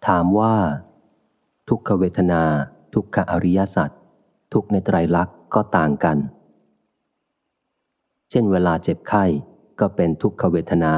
[0.07, 0.53] ถามว่า
[1.69, 2.43] ทุกขเวทนา
[2.93, 3.89] ทุกขอริยสัจ
[4.53, 6.17] ทุกในไตรลักษณ์ก็ต่างกัน
[8.29, 9.23] เช่นเวลาเจ็บไข้
[9.79, 10.95] ก็เป็นทุกขเวทนา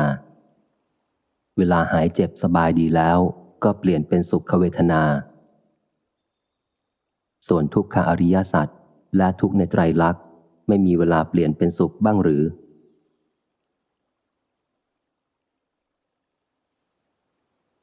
[1.57, 3.19] เวลาหายเจ็บสบายดีแล้ว
[3.63, 5.01] ก็เปลี่ยนเป็นสุขเวทนา
[7.47, 8.67] ส่วนทุกขอริยสัจ
[9.17, 10.23] และทุกในไตรลักษณ์
[10.67, 12.43] ไม่มีเวลาเปลี่ยนเป็นสุขบ้างหรือ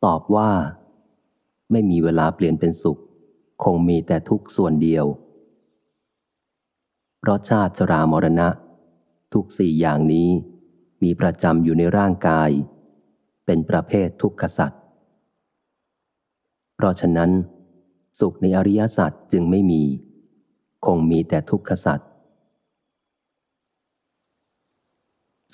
[0.04, 0.50] ตอบว่า
[1.72, 2.98] ไม่มีเวลาเปลี่ยนเป็นสุข
[3.64, 5.06] คงมีแต่ทุกส่วนเดียว
[7.20, 8.48] เพราะชาติชรามรณะ
[9.32, 10.28] ทุกสี่อย่างนี้
[11.02, 12.50] มีประจำอยู่ในร่างกาย
[13.46, 14.80] เป็นประเภททุกขสัตว์
[16.74, 17.30] เพราะฉะนั้น
[18.18, 19.82] สุขในอริยสัจจึงไม่มี
[20.86, 22.00] คงมีแต่ทุกขสัจ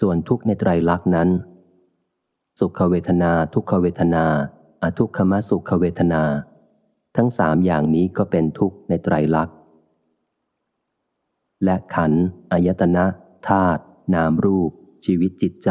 [0.00, 1.28] ส่วนทุกในไตรลักษณ์นั้น
[2.58, 4.24] สุขเวทนา ทุกขเวทนา
[4.82, 6.22] อทุกขมสุขเวทนา
[7.20, 9.56] ทั้งสามอย่างนี้ก็เป็นทุกข์ในไตรลักษณ์
[11.64, 12.12] และขัน
[12.52, 13.04] อายตนะ
[13.48, 13.82] ธาตุ
[14.14, 14.70] นามรูป
[15.04, 15.70] ชีวิตจิตใจ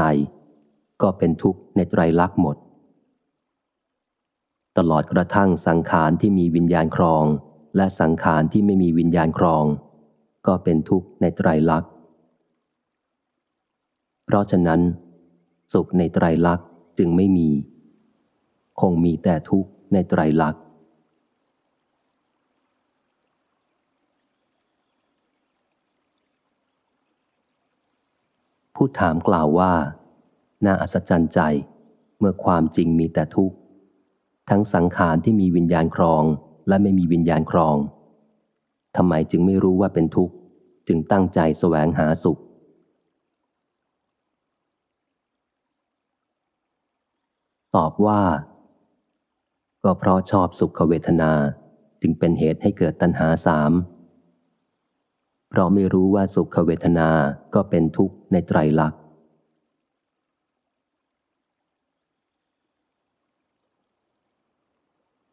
[1.02, 2.58] ก็เป็นทุกข์ในไตรลักษณ์หมด
[4.78, 7.26] ตลอดกระทั่งสังขารที่มีวิญญาณครอง
[7.76, 9.66] และสังขารที่ไม่มีวิญญาณครอง
[10.48, 11.92] ก็เป็นทุกข์ในไตรลักษณ์
[14.26, 14.82] เพราะฉะนั้น
[15.74, 16.68] สุขในไตรลักษณ์
[16.98, 17.50] จึงไม่มี
[18.82, 20.62] คงมีแต่ทุกข์ในไตรลักษณ์
[28.78, 29.74] ผู้ถามกล่าวว่า
[30.66, 31.40] น่าอัศจรรย์ใจ
[32.20, 33.56] เมื่อความจริงมีแต่ทุกข์
[34.50, 36.24] ทั้งสังขารที่มีวิญญาณครอง
[36.68, 37.76] และไม่มีวิญญาณครอง
[38.96, 40.34] ทำไมจึงไม่รู้ว่าเป็นทุกข์
[40.88, 42.40] จึงตั้งใจแสวงหาสุข
[47.76, 48.22] ตอบว่า
[49.84, 51.32] ก็เพราะชอบสุขเวทนา
[52.02, 53.72] จึงเป็นเหตุให้เกิดตัณหาสาม
[55.50, 57.10] เพราะไม่รู้ว่าสุขเวทนา
[57.54, 59.02] ก็เป็นทุกข์ในไตรลักษณ์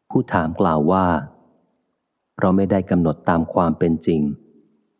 [0.09, 1.05] ผู้ถามกล่าวว่า
[2.39, 4.21] เราไม่ได้กำหนดตามความเป็นจริง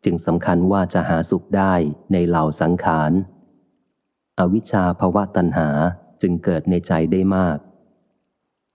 [0.04, 1.74] จึงสำคัญว่าจะหาสุขได้
[2.12, 3.12] ในเหล่าสังขาร
[4.38, 5.68] อวิชชาภวะตัณหา
[6.22, 7.58] จึงเกิดในใจได้มาก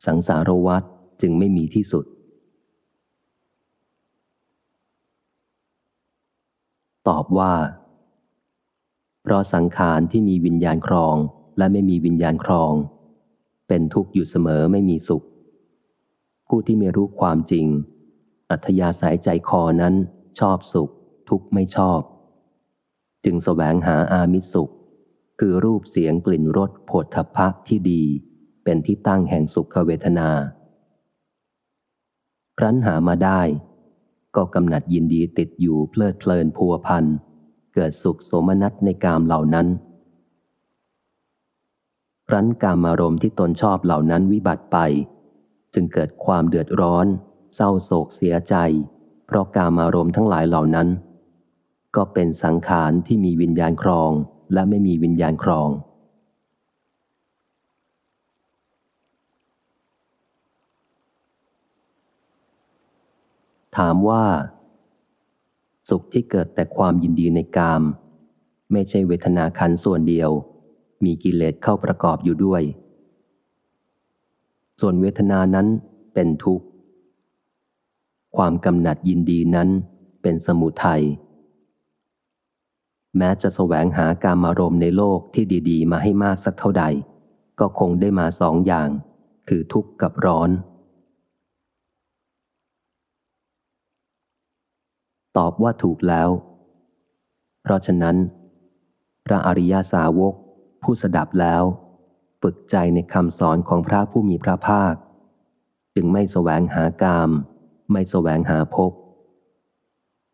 [0.06, 0.84] สังสารวัฏ
[1.22, 2.06] จึงไม่มีที่สุด
[7.08, 7.54] ตอบว่า
[9.24, 11.16] เพราะสังขารที่มีวิญญาณครอง
[11.58, 12.74] และไม่มีวิญญาณครอง
[13.68, 15.26] เป็นทุกข์อยู่เสมอไม่มีสุข
[16.48, 17.66] ผู้ที่ไม่รู้ความจริง
[18.50, 19.96] อัธยาศัยใจคอนั้น
[20.40, 20.90] ชอบสุข
[21.30, 22.02] ทุกข์ไม่ชอบ
[23.26, 24.72] จึงสแสวงหาอามิสุข
[25.40, 28.04] คือรูปเสียงกลิ่นรสโผฏฐพพะที่ดี
[28.64, 30.30] เป็นที่ตั้งแห่งสุขเวทนา
[32.58, 33.42] ครั้นหามาได้
[34.36, 37.06] ก็กำหนัดยินดีติดอยู่เพลิดเพลินพัวพัน
[37.74, 39.68] เกิดสุขโสมนัสในกามเหล่านั้น
[42.32, 44.78] รั้นกามารมณ์ที่ตนชอบเหล่านั้นวิบัติไป
[45.74, 47.06] จึงเกิดความเดือดร้อน
[47.56, 48.56] เศร้าโศกเสียใจ
[49.28, 50.88] เพราะกามารมณ์ทั้งหลายเหล่านั้น
[51.96, 54.12] ก็เป็นสังขารที่มีวิญญาณครอง
[54.54, 55.70] และไม่มีวิญญาณครอง
[63.78, 64.24] ถามว่า
[65.90, 67.82] สุขที่เกิดแต่ความยินดีในกาม
[68.72, 70.30] ไม่ใช่เวทนาขันส่วนเดียว
[71.04, 72.64] มีกิเลสเข้าประกอบอยู่ด้วย
[74.80, 75.68] ส่วนเวทนานั้น
[76.14, 76.66] เป็นทุกข์
[78.38, 79.70] ความกำหนัดยินดีนั้น
[80.22, 81.04] เป็นสมุทัย
[83.18, 86.86] แม้จะแสวงหาการมารมในโลกที่ดี ๆ มาให้มากสักเท่าใด
[87.60, 88.90] ก็คงได้มาสองอย่าง
[89.48, 90.50] คือทุกข์กับร้อน
[95.38, 96.30] ตอบว่าถูกแล้ว
[97.62, 98.18] เพราะฉะนั้น
[99.26, 100.34] พระอริยาสาวก
[100.84, 101.64] ผู้สดับแล้ว
[102.42, 104.94] ฝึกใจในคำสอนของพระผู้มีพระภาค
[105.96, 107.30] จึงไม่แสวงหากาม
[107.92, 108.92] ไม่แสวงหาภพ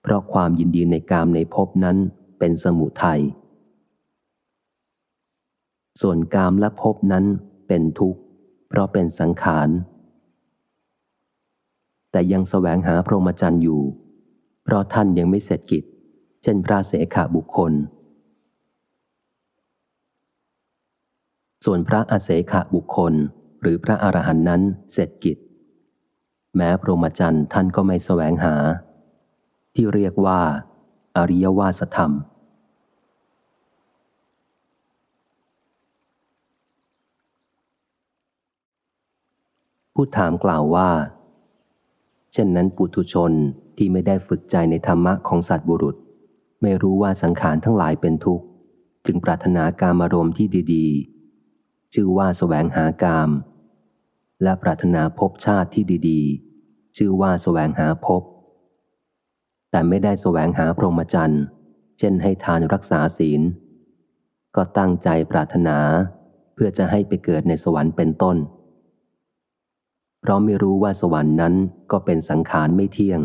[0.02, 1.98] เพราะความยินดีในกามในภพนั้น
[2.40, 3.22] เป็นสมุทัย
[6.02, 7.26] ส่วนกามและภพนั้น
[7.68, 8.20] เป็นทุกข์
[8.70, 9.70] เพราะเป็นสังขาร
[12.12, 13.82] แต่ยังแสวงหาพรหมจรรย์อยู่
[14.68, 15.84] เพราะท่านยังไม่เสร็จกิจ
[16.44, 17.74] เช่นพระเสขาบุคคล
[21.66, 23.14] ส่วนพระอาเสขาบุคคล
[23.62, 24.62] หรือพระอรหันต์นั้น
[24.94, 25.38] เสร็จกิจ
[26.56, 28.56] แม้พรหมจรรย์ท่านก็ไม่แสวงหา
[29.76, 30.40] ที่เรียกว่า
[31.18, 32.12] อริยวาสธรรม
[39.94, 40.90] ผู้ถามกล่าวว่า
[42.38, 43.32] ช่นนั้นปุถุชน
[43.78, 45.96] ที่ไม่ได้ฝึกใจในธรรมะของสัตว์บุรุษ
[46.62, 48.46] ไม่รู้ว่าสังขารทั้งหลายเป็นทุกข์
[49.06, 53.30] จึงปรารถนาการมารมที่ดีๆ ชื่อว่าสแสวงหากาม
[54.44, 58.24] และปรารถนาภพชาติที่ดีๆ ชื่อว่าสแสวงหาภพ
[59.72, 61.44] แต่ไม่ได้แสวงหาพรหมจรรย์
[62.00, 63.42] เช่นให้ทานรักษาศีล
[64.56, 65.78] ก็ตั้งใจปรารถนา
[66.54, 68.38] เพื่อจะให้ไปเกิดในสวรรค์เป็นต้น
[70.28, 71.54] ราะไม่รู้ว่าสวรรค์นั้น
[71.92, 73.22] ก็เป็นสังขารไม่เที่ยง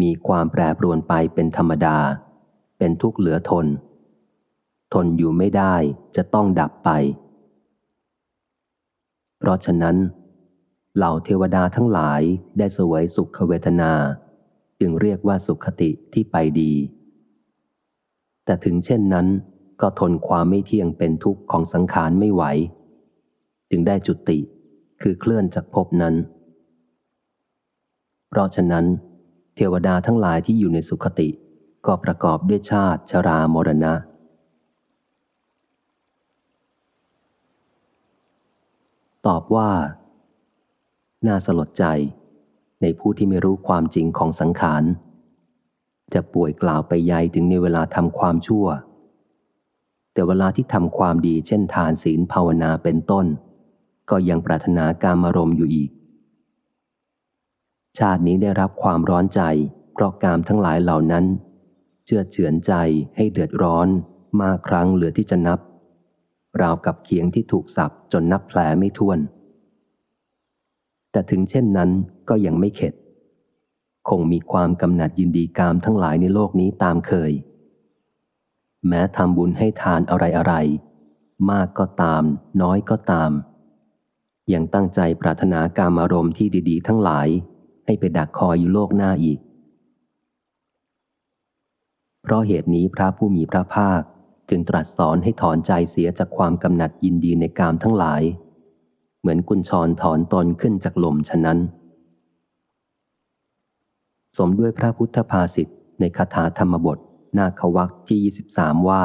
[0.00, 1.98] มีความแปรปรวนไปเป็นธรรมดา
[2.78, 3.66] เป็นทุกข์เหลือทน
[4.92, 5.74] ทนอยู่ไม่ได้
[6.16, 6.90] จะต้องดับไป
[9.38, 9.96] เพราะฉะนั้น
[10.96, 12.22] เหล่าเทวดาทั้งหลาย
[12.58, 13.92] ได้สวยสุขเวทนา
[14.80, 16.72] จึงเรียกว่าสุขติที่ไปดี
[18.44, 19.26] แต่ถึงเช่นนั้น
[19.80, 22.44] ก็ทนความไม่เที่ยงเป็นทุกข์ของสังขารไม่ไหว
[23.70, 24.38] จึงได้จุติ
[25.02, 26.14] คือเคลื่อนจากภพนั้น
[28.28, 28.84] เพราะฉะนั้น
[29.56, 31.28] เทวดาทั้งหลายที่อยู่ในสุขติ
[31.86, 33.94] ก็ประกอบด้วยชาติชรามรณะ
[39.26, 39.70] ตอบว่า
[41.26, 41.84] น่าสลดใจ
[42.82, 44.82] ในผู้ที่ไม่รู้ความจริงของสังขาร
[46.14, 48.66] จะป่วยกล่าวไปใหญ่ถึงในเวลาทำความชั่ว
[50.12, 53.26] แต่เวลาที่ทำความดีเช่นทานศีลภาวนาเป็นต้น
[54.10, 55.90] ก็ยังปรารถนาการมารมอยู่อีก
[57.98, 59.42] ชาตินี้ได้รับความร้อนใจ
[59.92, 61.24] เพราะกามทั้งหลายเหล่านั้น
[62.04, 62.72] เชื่อเฉือนใจ
[63.16, 63.88] ให้เดือดร้อน
[64.40, 65.58] มากครั้งเหลือที่จะนับ
[66.60, 69.18] ราวกับเขียงที่ถูกสับจนนับแผลไม่ท้วน
[71.10, 71.90] แต่ถึงเช่นนั้น
[72.28, 72.94] ก็ยังไม่เข็ด
[74.08, 77.32] คงมีความกำหนัดยินดีกามทั้งหลายในโลกนี้ตามเคย
[78.86, 80.54] แม้ทำบุญให้ทานอะไรอะไร
[81.50, 82.22] มากก็ตาม
[82.62, 83.30] น้อยก็ตาม
[84.54, 87.28] ยังตั้งใจปรารถนาการอารมณ์ที่ดี ๆ ทั้งหลาย
[87.86, 89.38] ให้ไปดักคอยอยู่โลกหน้าอีก
[92.22, 94.02] เพราะเหตุนี้พระผู้มีพระภาค
[94.48, 98.22] จึงตรัสสอนให้ถอนใจเสียจากความกำหนัดยินดีในกามทั้งหลาย
[99.20, 101.58] เหมือนกุญชรถอนตนขึ้นจากลมฉะนั้น
[104.38, 105.68] สมด้วยพระพุทธภาษิต
[106.00, 106.98] ในคาถาธรรมบท
[107.38, 108.20] นาควักที่
[108.56, 109.04] 23 ว่า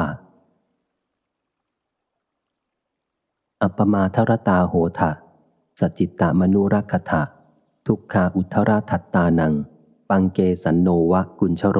[3.62, 5.10] อัปปมาทรตาโหทะ
[5.80, 7.22] สจิตตมนุรักขะ
[7.86, 9.54] ทุกขาอุทธราทัตตานัง
[10.10, 11.78] ปังเกสันโนวะกุญชโร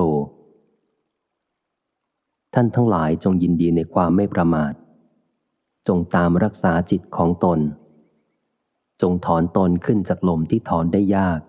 [2.55, 4.73] ท่านทั้งหลายจงยินดีในความไม่ประมาท
[5.89, 7.61] จงตามรักษาจิตของตน
[9.03, 11.41] จงถอนตนขึ้นจากลมที่ถอนได้ยาก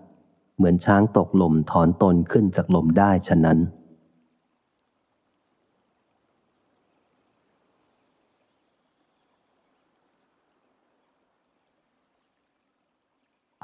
[0.56, 3.58] เหมือนช้างตกลมถอนตนขึ้นจากลมได้ฉะนั้น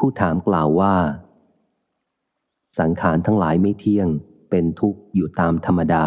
[0.06, 0.96] ผู้ถามกล่าวว่า
[2.78, 4.08] สังขารทั้งหลายไม่เที่ยง
[4.50, 6.06] เป็นทุกข์อยู่ตามธรรมดา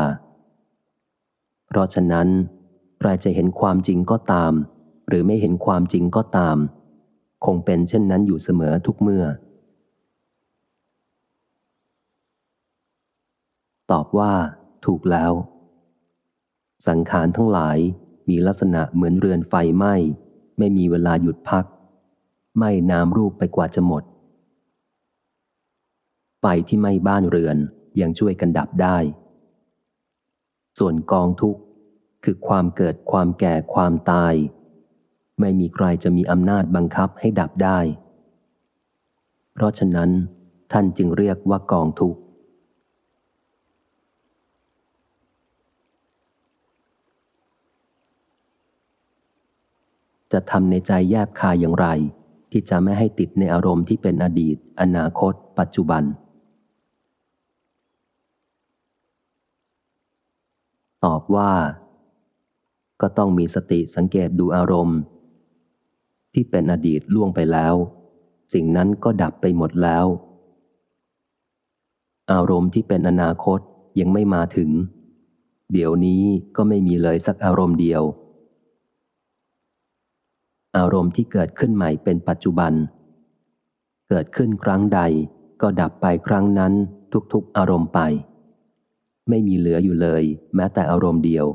[1.67, 2.27] เพราะฉะนั้น
[2.99, 4.53] ใครจะเห็นความจริงก็ตาม
[5.07, 6.57] หรือไม่เห็นความจริงก็ตาม
[7.45, 9.25] คงเป็นเช่นนั้นอยู่เสมอทุกเมื่อ
[13.91, 14.33] ตอบว่า
[14.85, 15.31] ถูกแล้ว
[16.87, 17.77] สังขารทั้งหลาย
[18.29, 19.95] มีลักษณะเหมือนเรือนไฟไหม้
[20.57, 21.65] ไม่มีเวลาหยุดพัก
[22.57, 24.03] ไม่น้ำรูปไปกว่าจะหมด
[26.39, 27.57] ไฟที่ไหม้บ้านเรือน
[28.01, 28.97] ยังช่วยกันดับได้
[30.77, 31.61] ส่วนกองทุกข์
[32.23, 34.33] คือความเกิดความแก่ความตาย
[35.39, 37.79] ไม่มีใครจะมีอำนาจบังคับให้ดับได้
[39.53, 40.09] เพราะฉะนั้น
[40.71, 42.19] ท่านจึงเรียกว่ากองทุกข์
[50.31, 51.87] จะทำในใจแยบคายอย่างไร
[52.51, 56.03] ที่จะไม่ให้ติดในอารมณ์ที่เป็นอดีต อนาคต ปัจจุบัน
[61.05, 61.51] ตอบว่า
[63.01, 64.99] ก็ต้องมีสติสังเกตดูอารมณ์
[66.33, 67.73] ที่เป็นอดีตล่วงไปแล้ว
[68.53, 70.05] สิ่งนั้นก็ดับไปหมดแล้ว
[72.31, 73.59] อารมณ์ที่เป็นอนาคต
[73.99, 74.69] ยังไม่มาถึง
[75.73, 76.23] เดี๋ยวนี้
[76.55, 78.03] ก็ไม่มีเลยสักอารมณ์เดียว
[80.77, 82.73] อารมณ์ที่เกิดขึ้นใหม่เป็นปัจจุบัน
[84.09, 85.01] เกิดขึ้นครั้งใด
[85.61, 86.73] ก็ดับไปครั้งนั้น
[87.33, 87.99] ทุกๆอารมณ์ไป
[89.29, 90.23] ไม่มีเหลืออยู่เลย
[90.55, 91.45] แม้แต่อารมณ์เดียว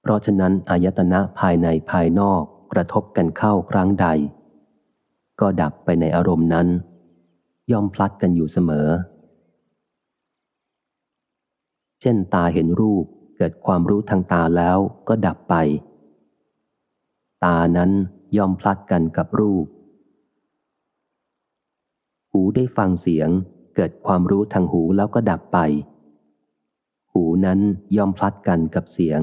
[0.00, 2.42] เพราะฉะนั้นอายตนะภายในภายนอก
[2.72, 4.06] กระทบกันเข้าครั้งใด
[5.40, 6.68] ก็ดับไปในอารมณ์นั้น
[7.70, 8.88] ย่อมพลัดกันอยู่เสมอ
[12.00, 13.04] เช่นตาเห็นรูป
[13.36, 14.78] เกิดความรู้ทางตาแล้ว
[15.08, 15.54] ก็ดับไป
[17.44, 17.90] ตานั้น
[18.36, 19.66] ย่อมพลัดกันกับรูป
[22.30, 23.28] หูได้ฟังเสียง
[23.76, 25.58] เกิดความรู้ทางหูแล้วก็ดับไป
[27.12, 27.60] หูนั้น
[27.96, 29.20] ย่อมพลัดกันกับเสียง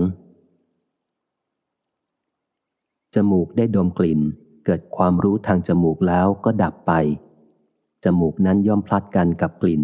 [3.15, 4.21] จมูกได้ดมกลิ่น
[4.65, 6.93] เกิดความรู้ทางจมูกแล้วก็ดับไป
[8.03, 9.83] จมูกนั้นย่อมพลัดกันกับกลิ่น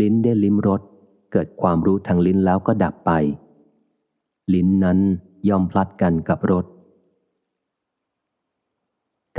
[0.00, 0.82] ลิ้นได้ลิ้มรส
[1.32, 3.12] เกิดความรู้ทางลิ้นแล้วก็ดับไป
[4.54, 4.98] ลิ้นนั้น
[5.48, 6.66] ย่อมพลัดกันกับรถ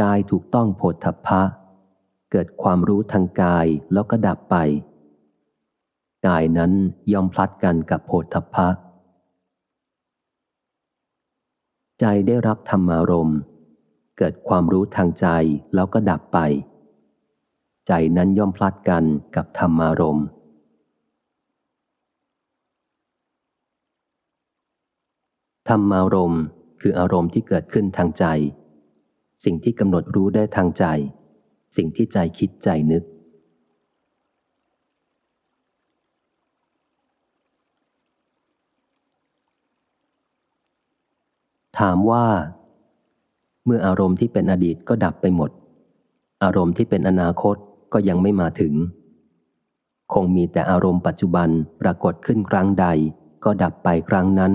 [0.01, 1.41] กายถูกต้องโพธพะ
[2.31, 4.55] เกิดความรู้ทางกายแล้วก็ดับไป
[6.27, 6.71] กายนั้น
[7.13, 8.67] ย่อมพลัดกันกับโพธพะ
[11.99, 13.39] ใจได้รับธรรมารมณ์
[14.17, 15.27] เกิดความรู้ทางใจ
[15.73, 16.39] แล้วก็ดับไป
[17.87, 19.03] ใจนั้นย่อมพลัดกัน
[19.35, 20.25] กับธรรมารมณ์
[25.69, 26.43] ธรรมารมณ์
[26.81, 28.25] คืออารมณ์ที่เกิดขึ้นทางใจ
[29.45, 30.85] สิ่งที่กำหนดรู้ได้ทางใจ
[31.75, 33.03] สิ่งที่ใจคิดใจนึก
[41.79, 42.25] ถามว่า
[43.65, 45.51] เมื่ออารมณ์ที่เป็นอดีตก็ดับไปหมด
[46.43, 47.55] อารมณ์ที่เป็นอนาคต
[47.93, 48.73] ก็ยังไม่มาถึง
[50.13, 51.49] คงมีแต่อารมณ์ปัจจุบัน
[51.81, 52.85] ปรากฏขึ้นครั้งใด
[53.43, 54.53] ก็ดับไปครั้งนั้น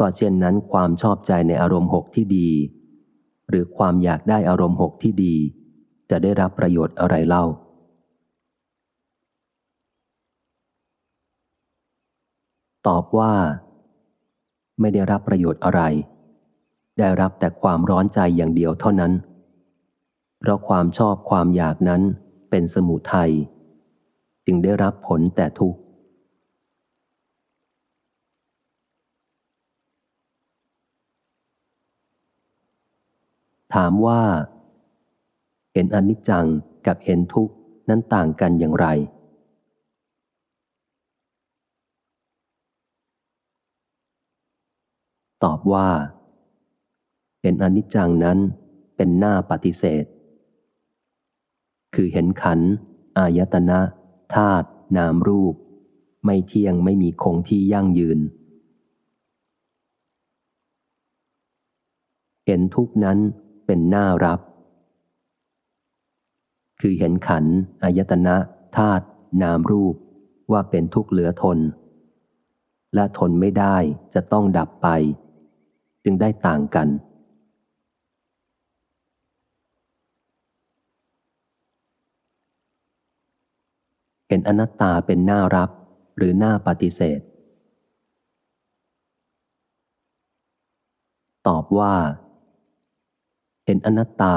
[0.00, 2.50] ก็เช่นนั้นความชอบใจในอารมณ์หกที่ดี
[3.48, 5.34] หรือความอยากได้อารมณ์หกที่ดี
[6.10, 7.44] จะได้รับประโยชน์อะไรเล่า
[12.86, 13.34] ตอบว่า
[14.80, 15.82] ไม่ได้รับประโยชน์อะไร
[16.98, 19.12] ได้รับแต่ความร้อนใจอย่างเดียวเท่านั้น
[20.40, 22.02] เพราะความชอบความอยากนั้น
[22.50, 23.32] เป็นสมุทัย
[24.46, 25.80] จึงได้รับผลแต่ทุกข์
[33.74, 34.22] ถามว่า
[35.72, 36.46] เห็นอนิจจัง
[36.86, 37.54] กับเห็นทุกข์
[37.88, 38.86] นั้นต่างกันอย่างไร
[45.44, 45.88] ตอบว่า
[47.42, 48.38] เห็นอนิจจังนั้น
[48.96, 50.04] เป็นหน้าปฏิเสธ
[51.94, 52.60] คือเห็นขัน
[53.18, 53.80] อายตนะ
[54.34, 55.54] ธาตุนามรูป
[56.24, 58.20] ไม่เที่ยงไม่มีคงที่ยั่งยืน
[62.46, 63.18] เห็นทุกนั้น
[63.72, 64.40] เป็นหน้ารับ
[66.80, 67.44] คือเห็นขัน
[67.82, 68.36] อายตนะ
[68.76, 69.06] ธาตุ
[69.42, 69.94] นามรูป
[70.52, 71.58] ว่าเป็นทุกข์เหลือทน
[72.94, 73.76] และทนไม่ได้
[74.14, 74.88] จะต้องดับไป
[76.04, 76.88] จึงได้ต่างกัน
[84.28, 85.70] เห็นอนัตตาเป็นหน้ารับ
[86.16, 87.20] หรือหน้าปฏิเสธ
[91.48, 91.94] ตอบว่า
[93.70, 94.36] ห็นอนัตตา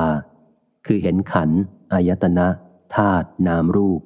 [0.85, 1.49] คือเห็นขัน
[1.93, 2.47] อายตนะ
[2.95, 4.01] ธาตุนามรูป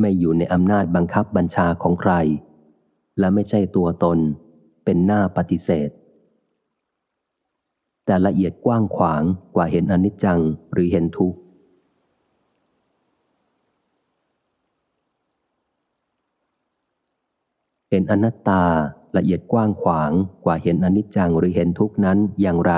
[0.00, 2.12] ไม่อยู่ในอำนาจบังคับบัญชาของใคร
[3.18, 4.18] และไม่ใช่ตัวตน
[4.84, 5.90] เป็นหน้าปฏิเสธ
[8.06, 9.22] แต่ละเอียดกว้างขวาง
[9.54, 10.40] กว่าเห็นอนิจจัง
[10.72, 11.38] หรือเห็นทุกข์
[17.90, 18.64] เห็นอนัตตา
[19.16, 20.10] ละเอียดกว้างขวาง
[20.44, 22.74] กว่าเห็นอนิจจังหรือเห็นทุกข์นั้นอย่างไร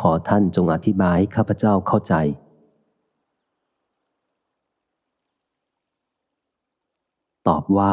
[0.00, 2.14] ขอท่านจงอธิบายให้ข้าพเจ้าเข้าใจ
[7.48, 7.92] ตอบว่า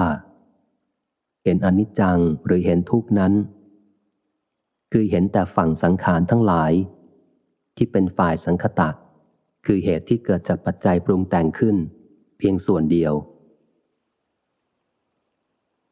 [1.43, 3.33] เห็นอนิจจังหรือเห็นทุกข์นั้น
[4.91, 6.71] คือเห็นแต่ฝั่งสังขารทั้งหลาย
[7.75, 8.89] ที่เป็นฝ่ายสังคตะ
[9.65, 11.75] คือเหตุที่เกิดจากปัจจัยปรุงแต่งขึ้น
[12.37, 13.13] เพียงส่วนเดียว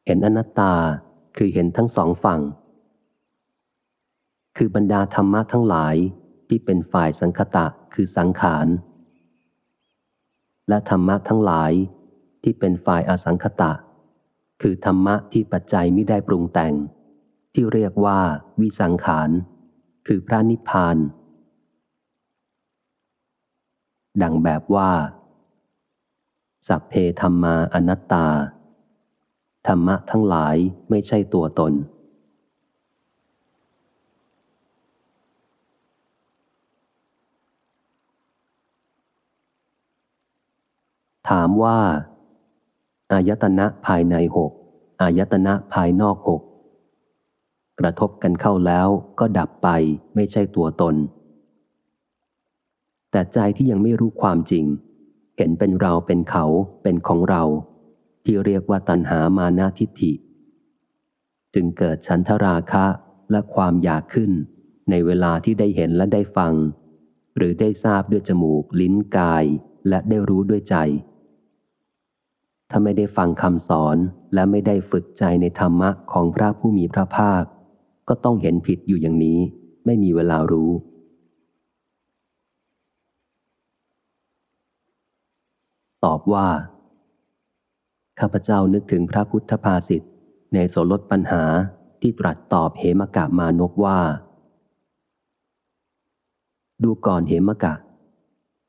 [0.06, 0.74] เห็นอนัตตา
[1.36, 2.40] คือเห็นทั้งสองฝั่ง
[4.60, 5.96] คือบรรดาธรรมะทั้งหลาย
[6.48, 8.66] ที่เป็นฝ่ายสังคตะคือสังขาร
[10.68, 11.72] และธรรมะทั้งหลาย
[12.42, 13.72] ที่เป็นฝ่ายอสังคตะ
[14.62, 16.74] คือธรรมะที่ปัจจัยไม่ได้ปรุงแต่ง
[17.54, 18.20] ที่เรียกว่า
[18.60, 19.30] วิสังขาร
[20.06, 20.96] คือพระนิพพาน
[24.22, 24.90] ดังแบบว่า
[26.68, 28.26] สัพเพธรรมาอนัตตา
[29.66, 30.56] ธรรมะทั้งหลาย
[30.90, 31.74] ไม่ใช่ตัวตน
[41.28, 41.78] ถามว่า
[43.12, 44.52] อายตนะภายในหก
[45.02, 46.42] อายตนะภายนอกหก
[47.80, 49.68] กระทบกันเข้าแล้วก็ดับไป
[50.14, 50.94] ไม่ใช่ตัวตน
[53.10, 54.64] แต่ใจที่ยังไม่รู้ความจริง
[55.36, 56.44] เห็นเป็นเราเป็นเขา
[56.82, 57.42] เป็นของเรา
[58.24, 60.12] ที่เรียกว่าตัณหามานาทิฏฐิ
[61.54, 62.86] จึงเกิดฉันทราคะ
[63.30, 64.30] และความอยากขึ้น
[64.90, 66.54] ในเวลาที่ได้เห็นและได้ฟัง
[67.36, 69.44] หรือได้ทราบด้วยจมูกลิ้นกาย
[69.88, 70.76] และได้รู้ด้วยใจ
[72.70, 73.96] ถ้าไม่ได้ฟังคำสอน
[74.34, 77.42] และไม่ได้ฝึกใจในธรรมะของพระผู้มีพระภาค
[78.08, 79.38] ก็ต้องเห็นผิดอยู่อย่างนี้
[79.84, 80.70] ไม่มีเวลารู้
[86.04, 86.48] ตอบว่า
[88.20, 90.02] ข้าพเจ้านึกถึงพระพุทธภาษิต
[90.54, 91.44] ในโสลดปัญหา
[92.00, 94.00] ที่ตรัสตอบเหมกะมานกว่า
[96.82, 97.74] ดูก่อนเหมกะ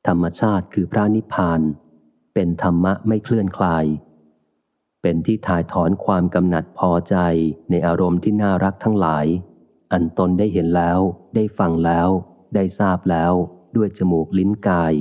[0.06, 1.60] ธรรมชาติคือพระนิพพาน
[2.34, 3.84] เป็นธรรมะไม่เคลื่อนคลาย
[5.02, 7.16] เป็นที่ถ่ายถอนความกำหนัดพอใจ
[7.70, 9.26] ในอารมณ์ที่น่ารักทั้งหลาย
[9.92, 10.98] อันตนได้เห็นแล้ว
[11.34, 12.08] ได้ฟังแล้ว
[12.54, 13.32] ได้ทราบแล้ว
[13.76, 14.94] ด้วยจมูกลิ้นกาย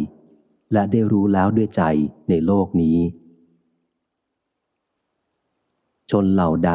[0.74, 1.84] และได้รู้แล้วด้วยใจ
[2.30, 2.98] ในโลกนี้
[6.12, 6.74] ชนเหล่าใด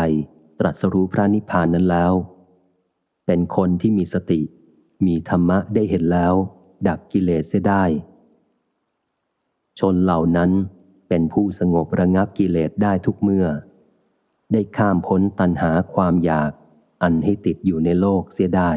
[0.59, 2.13] ตรัสรู้พระนิพพานนั้นแล้ว
[3.27, 4.41] เป็นคนที่มีสติ
[5.07, 6.35] มีธรรมะได้เห็นแล้ว
[6.89, 7.85] ดับกิเลสเสียได้
[9.79, 10.51] ชนเหล่านั้น
[11.09, 13.47] เป็นผู้สงบระงับกิเลสได้ทุกเมื่อ
[14.53, 16.53] ได้ข้ามพ้นตัณหาความอยาก
[17.03, 18.71] อันให้ติดอยู่ในโลกเสียได้